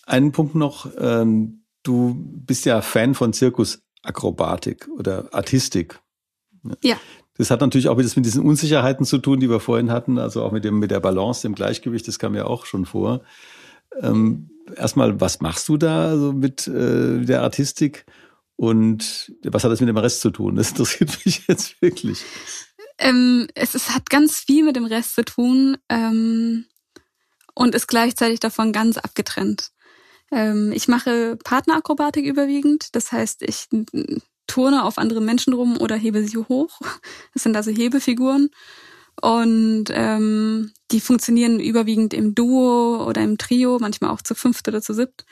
[0.06, 6.00] Einen Punkt noch, ähm, du bist ja Fan von Zirkusakrobatik oder Artistik.
[6.82, 6.96] Ja.
[7.38, 10.52] Das hat natürlich auch mit diesen Unsicherheiten zu tun, die wir vorhin hatten, also auch
[10.52, 13.22] mit dem mit der Balance, dem Gleichgewicht, das kam ja auch schon vor.
[14.00, 18.06] Ähm, erstmal, was machst du da also mit äh, der Artistik
[18.56, 20.56] und was hat das mit dem Rest zu tun?
[20.56, 22.24] Das interessiert mich jetzt wirklich.
[22.98, 26.66] Ähm, es, es hat ganz viel mit dem Rest zu tun ähm,
[27.54, 29.70] und ist gleichzeitig davon ganz abgetrennt.
[30.30, 33.68] Ähm, ich mache Partnerakrobatik überwiegend, das heißt, ich
[34.46, 36.80] turne auf andere Menschen rum oder hebe sie hoch.
[37.32, 38.50] Das sind also Hebefiguren.
[39.20, 44.82] Und ähm, die funktionieren überwiegend im Duo oder im Trio, manchmal auch zu fünft oder
[44.82, 45.24] zu siebt.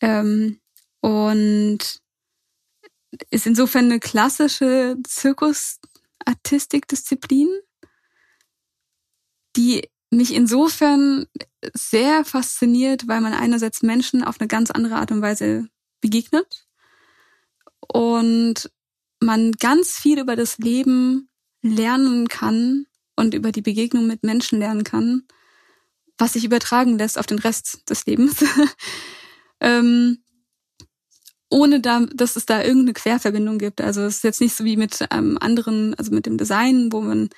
[0.00, 0.60] Ähm,
[1.00, 2.00] und
[3.30, 7.48] ist insofern eine klassische Zirkusartistikdisziplin,
[9.56, 11.26] die mich insofern
[11.74, 15.68] sehr fasziniert, weil man einerseits Menschen auf eine ganz andere Art und Weise
[16.00, 16.66] begegnet
[17.80, 18.70] und
[19.20, 21.30] man ganz viel über das Leben
[21.62, 25.24] lernen kann und über die Begegnung mit Menschen lernen kann,
[26.18, 28.44] was sich übertragen lässt auf den Rest des Lebens.
[29.60, 30.18] ähm,
[31.50, 33.80] ohne da, dass es da irgendeine Querverbindung gibt.
[33.80, 37.00] Also es ist jetzt nicht so wie mit ähm, anderen, also mit dem Design, wo
[37.00, 37.30] man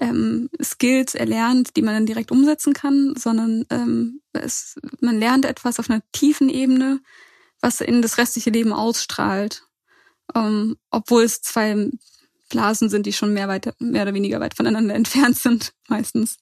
[0.00, 5.78] ähm, Skills erlernt, die man dann direkt umsetzen kann, sondern ähm, es, man lernt etwas
[5.78, 7.00] auf einer tiefen Ebene,
[7.60, 9.68] was in das restliche Leben ausstrahlt
[10.34, 11.90] ähm, obwohl es zwei
[12.48, 16.38] Blasen sind, die schon mehr, weit, mehr oder weniger weit voneinander entfernt sind, meistens.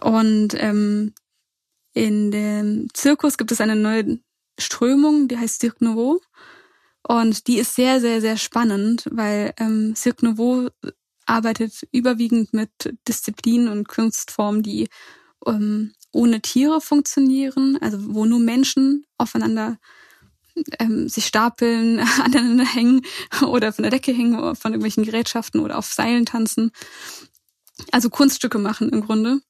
[0.00, 1.14] Und ähm,
[1.92, 4.18] in dem Zirkus gibt es eine neue
[4.58, 6.20] Strömung, die heißt Cirque Nouveau.
[7.02, 10.68] Und die ist sehr, sehr, sehr spannend, weil ähm, Cirque Nouveau
[11.26, 12.70] arbeitet überwiegend mit
[13.06, 14.88] Disziplinen und Kunstformen, die
[15.46, 19.78] ähm, ohne Tiere funktionieren, also wo nur Menschen aufeinander
[20.78, 23.02] ähm, sich stapeln, aneinander hängen
[23.46, 26.72] oder von der Decke hängen, oder von irgendwelchen Gerätschaften oder auf Seilen tanzen.
[27.92, 29.40] Also Kunststücke machen im Grunde.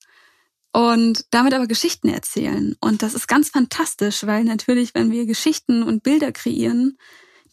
[0.72, 2.76] Und damit aber Geschichten erzählen.
[2.80, 6.98] Und das ist ganz fantastisch, weil natürlich, wenn wir Geschichten und Bilder kreieren,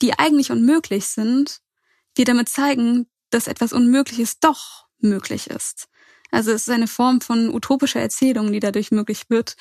[0.02, 1.62] die eigentlich unmöglich sind,
[2.16, 5.88] wir damit zeigen, dass etwas Unmögliches doch möglich ist.
[6.32, 9.56] Also es ist eine Form von utopischer Erzählung, die dadurch möglich wird,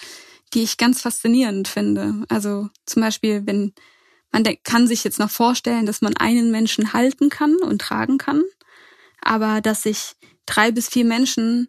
[0.55, 2.25] die ich ganz faszinierend finde.
[2.29, 3.75] Also zum Beispiel, wenn
[4.31, 8.43] man kann sich jetzt noch vorstellen, dass man einen Menschen halten kann und tragen kann,
[9.21, 11.69] aber dass sich drei bis vier Menschen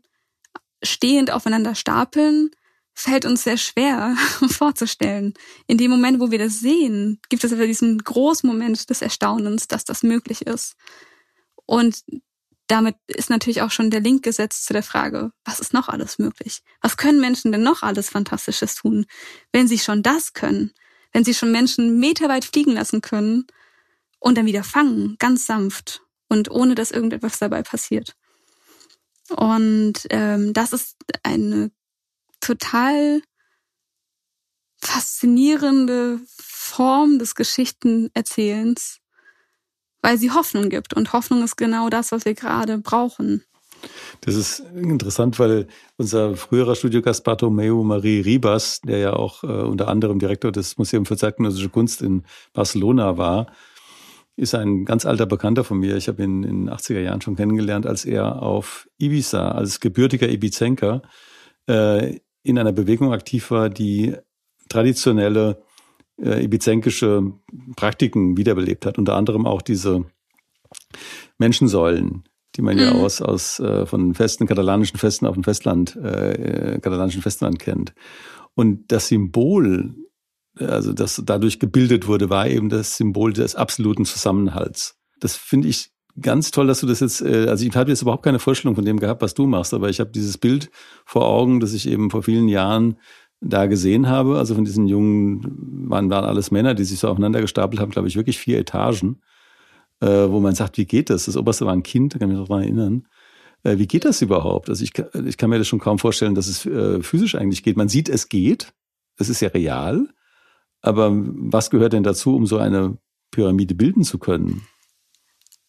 [0.82, 2.50] stehend aufeinander stapeln,
[2.95, 4.15] fällt uns sehr schwer
[4.50, 5.34] vorzustellen.
[5.67, 9.67] In dem Moment, wo wir das sehen, gibt es aber diesen großen Moment des Erstaunens,
[9.67, 10.76] dass das möglich ist.
[11.65, 12.04] Und
[12.67, 16.17] damit ist natürlich auch schon der Link gesetzt zu der Frage, was ist noch alles
[16.17, 16.62] möglich?
[16.82, 19.06] Was können Menschen denn noch alles Fantastisches tun,
[19.51, 20.71] wenn sie schon das können?
[21.13, 23.45] Wenn sie schon Menschen meterweit fliegen lassen können
[24.19, 28.15] und dann wieder fangen, ganz sanft und ohne dass irgendetwas dabei passiert.
[29.30, 31.71] Und ähm, das ist eine
[32.41, 33.21] total
[34.82, 38.99] faszinierende Form des Geschichtenerzählens,
[40.05, 40.93] weil sie Hoffnung gibt.
[40.93, 43.43] Und Hoffnung ist genau das, was wir gerade brauchen.
[44.21, 49.87] Das ist interessant, weil unser früherer Studiogast Bartomeu Marie Ribas, der ja auch äh, unter
[49.87, 53.47] anderem Direktor des Museums für zeitgenössische Kunst in Barcelona war,
[54.37, 55.95] ist ein ganz alter Bekannter von mir.
[55.95, 60.29] Ich habe ihn in den 80er Jahren schon kennengelernt, als er auf Ibiza als gebürtiger
[60.29, 61.01] Ibizenker
[61.67, 64.15] äh, in einer Bewegung aktiv war, die
[64.69, 65.63] traditionelle
[66.21, 67.34] äh, ibizenkische
[67.75, 68.97] Praktiken wiederbelebt hat.
[68.97, 70.06] Unter anderem auch diese
[71.38, 72.23] Menschensäulen,
[72.56, 72.82] die man mhm.
[72.82, 77.60] ja aus, aus äh, von festen katalanischen Festen auf dem Festland, äh, äh, katalanischen Festland
[77.60, 77.93] kennt.
[78.56, 79.93] Und das Symbol,
[80.58, 84.97] also das dadurch gebildet wurde, war eben das Symbol des absoluten Zusammenhalts.
[85.19, 88.23] Das finde ich ganz toll, dass du das jetzt, äh, also ich habe jetzt überhaupt
[88.23, 90.69] keine Vorstellung von dem gehabt, was du machst, aber ich habe dieses Bild
[91.06, 92.97] vor Augen, das ich eben vor vielen Jahren
[93.41, 97.41] da gesehen habe, also von diesen jungen, waren, waren alles Männer, die sich so aufeinander
[97.41, 99.21] gestapelt haben, glaube ich, wirklich vier Etagen,
[100.02, 101.26] äh, wo man sagt, wie geht das?
[101.26, 103.08] Das oberste war ein Kind, da kann ich mich mal erinnern.
[103.63, 104.69] Äh, wie geht das überhaupt?
[104.69, 104.93] Also ich,
[105.26, 107.78] ich kann mir das schon kaum vorstellen, dass es äh, physisch eigentlich geht.
[107.78, 108.74] Man sieht, es geht,
[109.17, 110.08] es ist ja real,
[110.82, 112.98] aber was gehört denn dazu, um so eine
[113.32, 114.62] Pyramide bilden zu können?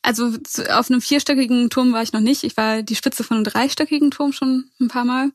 [0.02, 0.26] Also
[0.72, 2.44] auf einem vierstöckigen Turm war ich noch nicht.
[2.44, 5.32] Ich war die Spitze von einem dreistöckigen Turm schon ein paar Mal.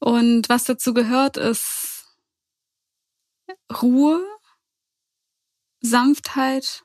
[0.00, 2.06] Und was dazu gehört, ist
[3.82, 4.26] Ruhe,
[5.80, 6.84] Sanftheit,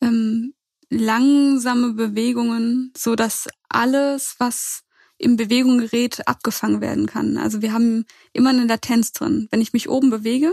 [0.00, 0.54] ähm,
[0.90, 4.84] langsame Bewegungen, so dass alles, was
[5.16, 7.38] in Bewegung gerät, abgefangen werden kann.
[7.38, 9.48] Also wir haben immer eine Latenz drin.
[9.50, 10.52] Wenn ich mich oben bewege,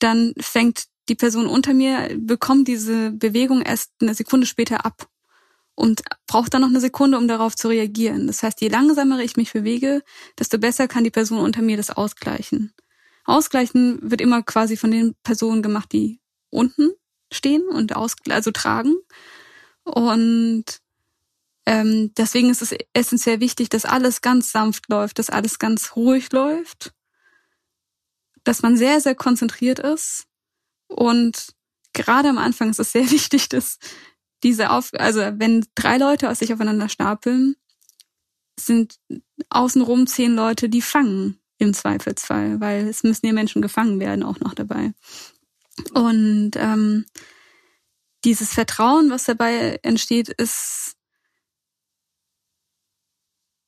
[0.00, 5.09] dann fängt die Person unter mir bekommt diese Bewegung erst eine Sekunde später ab
[5.80, 8.26] und braucht dann noch eine Sekunde, um darauf zu reagieren.
[8.26, 10.02] Das heißt, je langsamer ich mich bewege,
[10.38, 12.74] desto besser kann die Person unter mir das ausgleichen.
[13.24, 16.90] Ausgleichen wird immer quasi von den Personen gemacht, die unten
[17.32, 18.94] stehen und aus, also tragen.
[19.84, 20.66] Und
[21.64, 26.30] ähm, deswegen ist es essentiell wichtig, dass alles ganz sanft läuft, dass alles ganz ruhig
[26.30, 26.92] läuft,
[28.44, 30.26] dass man sehr, sehr konzentriert ist
[30.88, 31.54] und
[31.92, 33.78] gerade am Anfang ist es sehr wichtig, dass
[34.42, 37.56] diese Auf, also wenn drei Leute aus sich aufeinander stapeln,
[38.58, 38.98] sind
[39.48, 44.40] außenrum zehn Leute, die fangen im Zweifelsfall, weil es müssen ja Menschen gefangen werden auch
[44.40, 44.92] noch dabei.
[45.94, 47.06] Und ähm,
[48.24, 50.96] dieses Vertrauen, was dabei entsteht, ist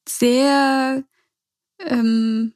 [0.08, 1.04] sehr
[1.78, 2.54] ähm,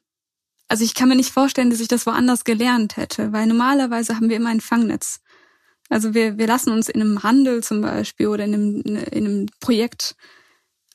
[0.67, 4.29] also ich kann mir nicht vorstellen, dass ich das woanders gelernt hätte, weil normalerweise haben
[4.29, 5.21] wir immer ein Fangnetz.
[5.89, 9.45] Also wir, wir lassen uns in einem Handel zum Beispiel oder in einem, in einem
[9.59, 10.15] Projekt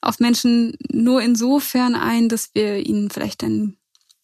[0.00, 3.78] auf Menschen nur insofern ein, dass wir ihnen vielleicht einen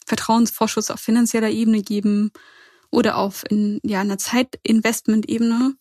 [0.05, 2.31] Vertrauensvorschuss auf finanzieller Ebene geben
[2.91, 5.75] oder auf in, ja, einer Zeitinvestment-Ebene,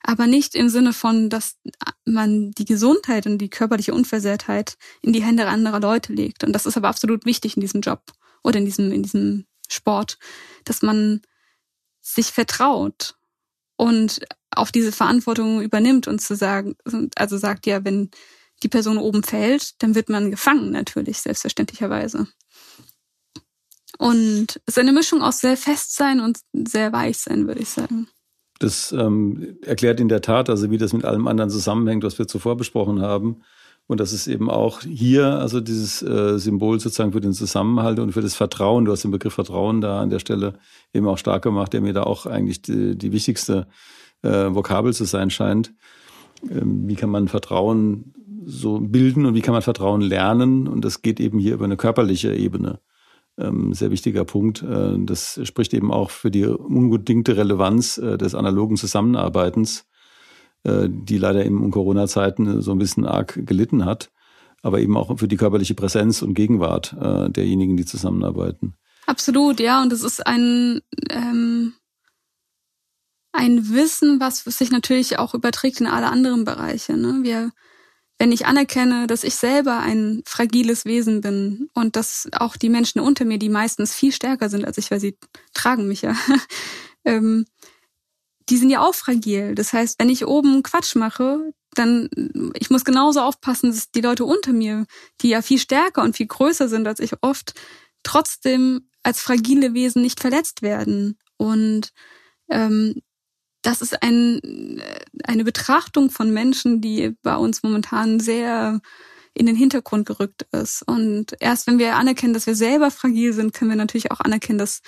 [0.00, 1.56] aber nicht im Sinne von, dass
[2.04, 6.44] man die Gesundheit und die körperliche Unversehrtheit in die Hände anderer Leute legt.
[6.44, 10.18] Und das ist aber absolut wichtig in diesem Job oder in diesem, in diesem Sport,
[10.64, 11.20] dass man
[12.00, 13.17] sich vertraut
[13.78, 16.76] und auf diese Verantwortung übernimmt und zu sagen,
[17.16, 18.10] also sagt ja, wenn
[18.62, 22.26] die Person oben fällt, dann wird man gefangen natürlich, selbstverständlicherweise.
[23.98, 27.68] Und es ist eine Mischung aus sehr fest sein und sehr weich sein, würde ich
[27.68, 28.08] sagen.
[28.58, 32.26] Das ähm, erklärt in der Tat, also wie das mit allem anderen zusammenhängt, was wir
[32.26, 33.42] zuvor besprochen haben.
[33.88, 38.12] Und das ist eben auch hier, also dieses äh, Symbol sozusagen für den Zusammenhalt und
[38.12, 38.84] für das Vertrauen.
[38.84, 40.58] Du hast den Begriff Vertrauen da an der Stelle
[40.92, 43.66] eben auch stark gemacht, der mir da auch eigentlich die, die wichtigste
[44.22, 45.72] äh, Vokabel zu sein scheint.
[46.50, 48.12] Ähm, wie kann man Vertrauen
[48.44, 50.68] so bilden und wie kann man Vertrauen lernen?
[50.68, 52.80] Und das geht eben hier über eine körperliche Ebene.
[53.38, 54.62] Ähm, sehr wichtiger Punkt.
[54.62, 59.86] Äh, das spricht eben auch für die unbedingte Relevanz äh, des analogen Zusammenarbeitens
[60.88, 64.10] die leider eben in Corona-Zeiten so ein bisschen arg gelitten hat,
[64.62, 68.74] aber eben auch für die körperliche Präsenz und Gegenwart äh, derjenigen, die zusammenarbeiten.
[69.06, 71.72] Absolut, ja, und es ist ein ähm,
[73.32, 76.96] ein Wissen, was sich natürlich auch überträgt in alle anderen Bereiche.
[76.96, 77.20] Ne?
[77.22, 77.52] Wir,
[78.18, 83.00] wenn ich anerkenne, dass ich selber ein fragiles Wesen bin und dass auch die Menschen
[83.00, 85.16] unter mir, die meistens viel stärker sind als ich, weil sie
[85.54, 86.16] tragen mich ja,
[87.04, 87.46] ähm,
[88.48, 89.54] die sind ja auch fragil.
[89.54, 92.08] Das heißt, wenn ich oben Quatsch mache, dann
[92.54, 94.86] ich muss genauso aufpassen, dass die Leute unter mir,
[95.20, 97.54] die ja viel stärker und viel größer sind als ich oft,
[98.02, 101.18] trotzdem als fragile Wesen nicht verletzt werden.
[101.36, 101.92] Und
[102.48, 103.00] ähm,
[103.62, 104.80] das ist ein,
[105.24, 108.80] eine Betrachtung von Menschen, die bei uns momentan sehr
[109.34, 110.82] in den Hintergrund gerückt ist.
[110.82, 114.58] Und erst wenn wir anerkennen, dass wir selber fragil sind, können wir natürlich auch anerkennen,
[114.58, 114.80] dass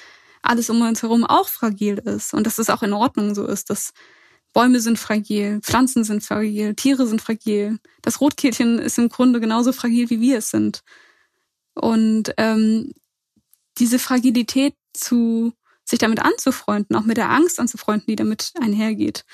[0.42, 3.70] alles um uns herum auch fragil ist und dass es auch in Ordnung so ist,
[3.70, 3.92] dass
[4.52, 7.78] Bäume sind fragil, Pflanzen sind fragil, Tiere sind fragil.
[8.02, 10.82] Das Rotkehlchen ist im Grunde genauso fragil, wie wir es sind.
[11.74, 12.92] Und ähm,
[13.78, 15.52] diese Fragilität zu
[15.84, 19.24] sich damit anzufreunden, auch mit der Angst anzufreunden, die damit einhergeht,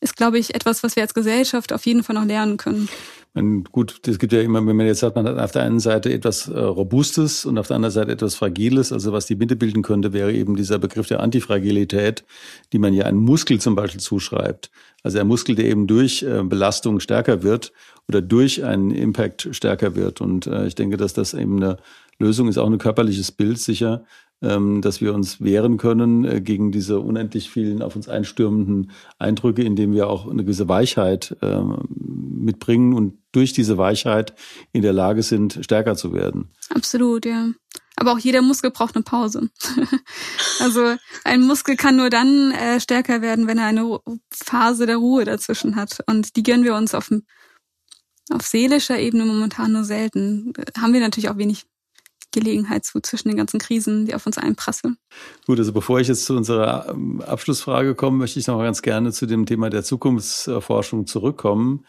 [0.00, 2.88] ist, glaube ich, etwas, was wir als Gesellschaft auf jeden Fall noch lernen können.
[3.36, 5.80] Und gut, es gibt ja immer, wenn man jetzt sagt, man hat auf der einen
[5.80, 8.92] Seite etwas äh, Robustes und auf der anderen Seite etwas Fragiles.
[8.92, 12.24] Also was die Mitte bilden könnte, wäre eben dieser Begriff der Antifragilität,
[12.72, 14.70] die man ja einem Muskel zum Beispiel zuschreibt.
[15.02, 17.72] Also ein Muskel, der eben durch äh, Belastung stärker wird
[18.08, 20.20] oder durch einen Impact stärker wird.
[20.20, 21.78] Und äh, ich denke, dass das eben eine
[22.20, 24.04] Lösung ist, auch ein körperliches Bild sicher,
[24.80, 29.92] dass wir uns wehren können äh, gegen diese unendlich vielen auf uns einstürmenden Eindrücke, indem
[29.92, 34.34] wir auch eine gewisse Weichheit ähm, mitbringen und durch diese Weichheit
[34.72, 36.50] in der Lage sind, stärker zu werden.
[36.70, 37.50] Absolut, ja.
[37.96, 39.50] Aber auch jeder Muskel braucht eine Pause.
[40.60, 43.98] also ein Muskel kann nur dann äh, stärker werden, wenn er eine
[44.30, 45.98] Phase der Ruhe dazwischen hat.
[46.06, 47.10] Und die gönnen wir uns auf,
[48.30, 50.52] auf seelischer Ebene momentan nur selten.
[50.76, 51.66] Haben wir natürlich auch wenig
[52.34, 54.98] Gelegenheit zu zwischen den ganzen Krisen, die auf uns einprasseln.
[55.46, 59.12] Gut, also bevor ich jetzt zu unserer ähm, Abschlussfrage komme, möchte ich noch ganz gerne
[59.12, 61.84] zu dem Thema der Zukunftsforschung zurückkommen.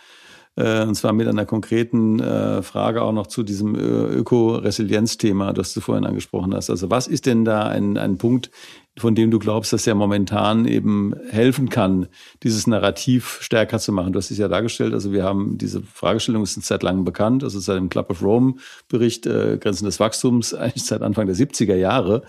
[0.55, 5.81] Äh, und zwar mit einer konkreten äh, Frage auch noch zu diesem Öko-Resilienz-Thema, das du
[5.81, 6.69] vorhin angesprochen hast.
[6.69, 8.51] Also was ist denn da ein, ein Punkt,
[8.97, 12.07] von dem du glaubst, dass er momentan eben helfen kann,
[12.43, 14.13] dieses Narrativ stärker zu machen.
[14.13, 17.59] Du hast es ja dargestellt, also wir haben diese Fragestellung ist seit langem bekannt, also
[17.59, 18.55] seit dem Club of Rome
[18.87, 22.23] Bericht äh, Grenzen des Wachstums eigentlich seit Anfang der 70er Jahre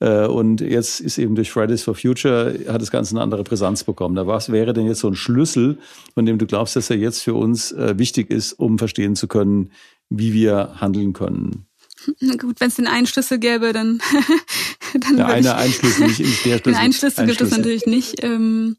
[0.00, 3.84] äh, und jetzt ist eben durch Fridays for Future hat das Ganze eine andere Brisanz
[3.84, 4.14] bekommen.
[4.14, 5.78] Da was wäre denn jetzt so ein Schlüssel,
[6.14, 9.28] von dem du glaubst, dass er jetzt für uns äh, wichtig ist, um verstehen zu
[9.28, 9.70] können,
[10.08, 11.68] wie wir handeln können?
[12.20, 14.00] Na gut, wenn es den einen Schlüssel gäbe, dann,
[14.94, 16.62] dann ja, eine Einschlüssel, nicht, nicht der Schlüssel.
[16.64, 18.22] Den Einschlüssel gibt es natürlich nicht.
[18.22, 18.76] Ähm,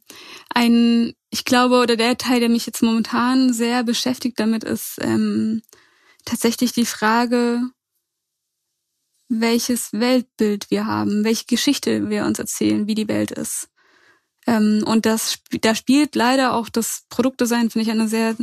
[0.53, 5.61] ein, ich glaube, oder der Teil, der mich jetzt momentan sehr beschäftigt damit, ist ähm,
[6.25, 7.61] tatsächlich die Frage,
[9.29, 13.69] welches Weltbild wir haben, welche Geschichte wir uns erzählen, wie die Welt ist.
[14.47, 18.35] Ähm, und das, da spielt leider auch das Produktdesign, finde ich, eine sehr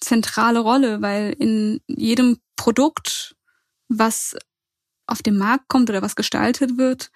[0.00, 3.36] zentrale Rolle, weil in jedem Produkt
[3.88, 4.36] was
[5.06, 7.10] auf den Markt kommt oder was gestaltet wird,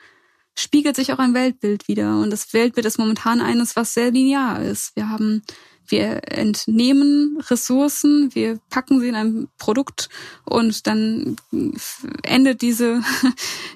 [0.54, 2.20] spiegelt sich auch ein Weltbild wieder.
[2.20, 4.94] Und das Weltbild ist momentan eines, was sehr linear ist.
[4.96, 5.42] Wir haben,
[5.86, 10.08] wir entnehmen Ressourcen, wir packen sie in ein Produkt
[10.44, 11.36] und dann
[12.22, 13.02] endet diese,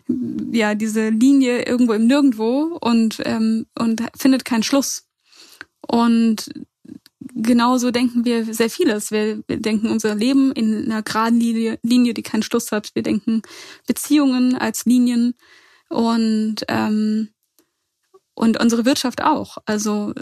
[0.53, 5.07] ja, diese Linie irgendwo im Nirgendwo und, ähm, und findet keinen Schluss.
[5.81, 6.51] Und
[7.35, 9.11] genauso denken wir sehr vieles.
[9.11, 12.95] Wir, wir denken unser Leben in einer geraden Linie, Linie, die keinen Schluss hat.
[12.95, 13.43] Wir denken
[13.87, 15.35] Beziehungen als Linien
[15.89, 17.31] und ähm,
[18.37, 19.59] und unsere Wirtschaft auch.
[19.65, 20.13] Also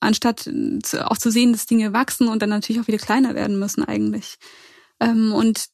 [0.00, 0.50] anstatt
[0.98, 4.38] auch zu sehen, dass Dinge wachsen und dann natürlich auch wieder kleiner werden müssen eigentlich.
[4.98, 5.66] Ähm, und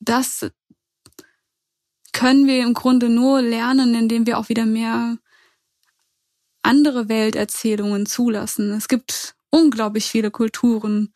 [0.00, 0.50] das
[2.12, 5.18] können wir im Grunde nur lernen, indem wir auch wieder mehr
[6.62, 8.72] andere Welterzählungen zulassen.
[8.72, 11.14] Es gibt unglaublich viele Kulturen,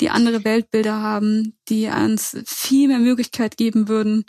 [0.00, 4.24] die andere Weltbilder haben, die uns viel mehr Möglichkeit geben würden,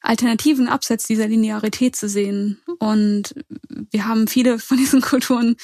[0.00, 2.58] Alternativen abseits dieser Linearität zu sehen.
[2.78, 3.34] Und
[3.68, 5.56] wir haben viele von diesen Kulturen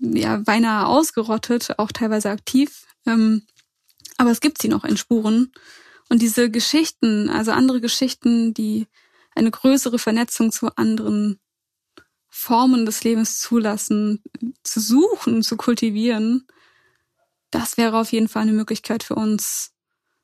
[0.00, 2.86] ja beinahe ausgerottet, auch teilweise aktiv.
[3.06, 3.42] Ähm,
[4.16, 5.52] Aber es gibt sie noch in Spuren.
[6.08, 8.86] Und diese Geschichten, also andere Geschichten, die
[9.34, 11.38] eine größere Vernetzung zu anderen
[12.36, 14.20] Formen des Lebens zulassen,
[14.64, 16.48] zu suchen, zu kultivieren,
[17.52, 19.72] das wäre auf jeden Fall eine Möglichkeit für uns,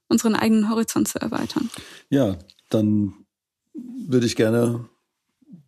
[0.09, 1.71] unseren eigenen Horizont zu erweitern.
[2.09, 2.37] Ja,
[2.69, 3.15] dann
[3.73, 4.89] würde ich gerne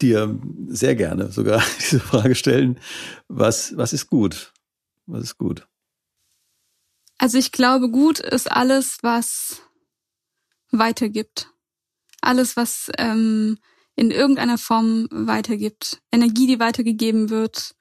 [0.00, 0.36] dir
[0.66, 2.80] sehr gerne sogar diese Frage stellen.
[3.28, 4.52] Was, was ist gut?
[5.06, 5.68] Was ist gut?
[7.18, 9.62] Also ich glaube, gut ist alles, was
[10.72, 11.50] weitergibt.
[12.20, 13.58] Alles, was ähm,
[13.96, 16.00] in irgendeiner Form weitergibt.
[16.10, 17.74] Energie, die weitergegeben wird.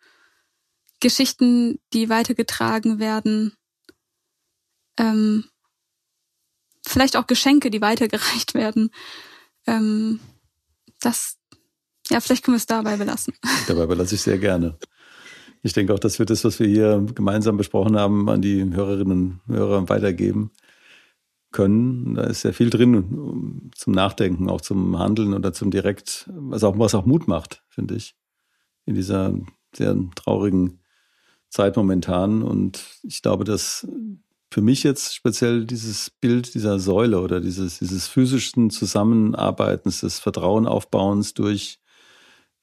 [0.99, 3.53] Geschichten, die weitergetragen werden.
[4.97, 5.45] Ähm,
[6.85, 8.91] vielleicht auch Geschenke, die weitergereicht werden.
[9.65, 10.19] Ähm,
[10.99, 11.37] das,
[12.09, 13.33] ja, vielleicht können wir es dabei belassen.
[13.67, 14.77] Dabei belasse ich sehr gerne.
[15.63, 19.41] Ich denke auch, dass wir das, was wir hier gemeinsam besprochen haben, an die Hörerinnen
[19.47, 20.51] und Hörer weitergeben
[21.51, 22.15] können.
[22.15, 26.77] Da ist sehr viel drin zum Nachdenken, auch zum Handeln oder zum Direkt, was auch,
[26.79, 28.15] was auch Mut macht, finde ich,
[28.85, 29.33] in dieser
[29.75, 30.79] sehr traurigen
[31.49, 32.41] Zeit momentan.
[32.41, 33.87] Und ich glaube, dass
[34.51, 41.33] für mich jetzt speziell dieses Bild dieser Säule oder dieses, dieses physischen Zusammenarbeitens, des Vertrauenaufbauens
[41.33, 41.79] durch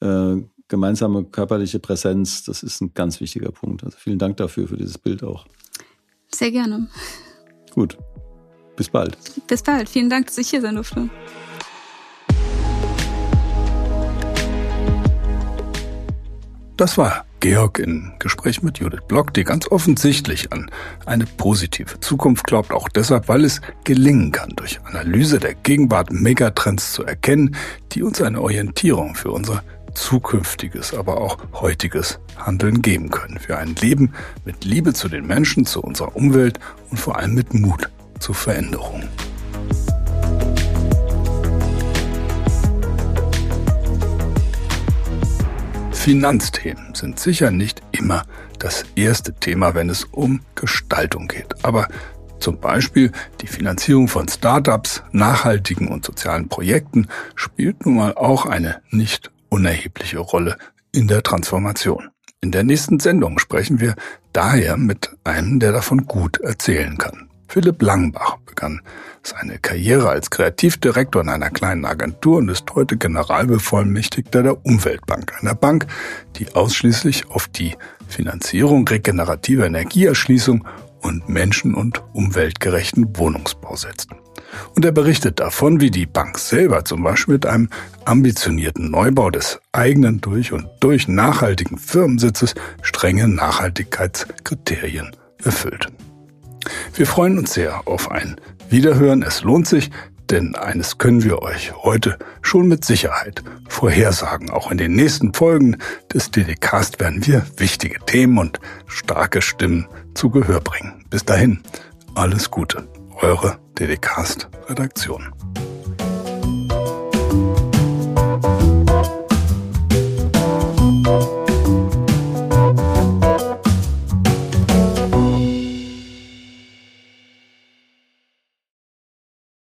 [0.01, 0.37] äh,
[0.67, 3.83] gemeinsame körperliche Präsenz, das ist ein ganz wichtiger Punkt.
[3.83, 5.45] Also vielen Dank dafür, für dieses Bild auch.
[6.33, 6.87] Sehr gerne.
[7.71, 7.97] Gut.
[8.79, 9.17] Bis bald.
[9.45, 9.89] Bis bald.
[9.89, 11.09] Vielen Dank, dass ich hier sein durfte.
[16.77, 20.71] Das war Georg in Gespräch mit Judith Block, die ganz offensichtlich an
[21.05, 26.93] eine positive Zukunft glaubt, auch deshalb, weil es gelingen kann, durch Analyse der Gegenwart Megatrends
[26.93, 27.57] zu erkennen,
[27.91, 29.61] die uns eine Orientierung für unser
[29.93, 33.39] zukünftiges, aber auch heutiges Handeln geben können.
[33.39, 34.13] Für ein Leben
[34.45, 36.61] mit Liebe zu den Menschen, zu unserer Umwelt
[36.91, 39.03] und vor allem mit Mut zu Veränderung.
[45.91, 48.23] Finanzthemen sind sicher nicht immer
[48.57, 51.63] das erste Thema, wenn es um Gestaltung geht.
[51.63, 51.87] Aber
[52.39, 53.11] zum Beispiel
[53.41, 60.19] die Finanzierung von Startups, nachhaltigen und sozialen Projekten spielt nun mal auch eine nicht unerhebliche
[60.19, 60.57] Rolle
[60.91, 62.09] in der Transformation.
[62.41, 63.95] In der nächsten Sendung sprechen wir
[64.31, 67.28] daher mit einem, der davon gut erzählen kann.
[67.49, 68.81] Philipp Langbach begann
[69.23, 75.55] seine Karriere als Kreativdirektor in einer kleinen Agentur und ist heute Generalbevollmächtigter der Umweltbank, einer
[75.55, 75.87] Bank,
[76.35, 77.75] die ausschließlich auf die
[78.07, 80.63] Finanzierung regenerativer Energieerschließung
[81.01, 84.09] und menschen- und umweltgerechten Wohnungsbau setzt.
[84.75, 87.69] Und er berichtet davon, wie die Bank selber zum Beispiel mit einem
[88.05, 95.87] ambitionierten Neubau des eigenen durch und durch nachhaltigen Firmensitzes strenge Nachhaltigkeitskriterien erfüllt.
[96.93, 98.35] Wir freuen uns sehr auf ein
[98.69, 99.23] Wiederhören.
[99.23, 99.89] Es lohnt sich,
[100.29, 104.49] denn eines können wir euch heute schon mit Sicherheit vorhersagen.
[104.49, 105.77] Auch in den nächsten Folgen
[106.13, 111.05] des DDcast werden wir wichtige Themen und starke Stimmen zu Gehör bringen.
[111.09, 111.61] Bis dahin,
[112.15, 112.87] alles Gute.
[113.21, 115.33] Eure DDcast Redaktion.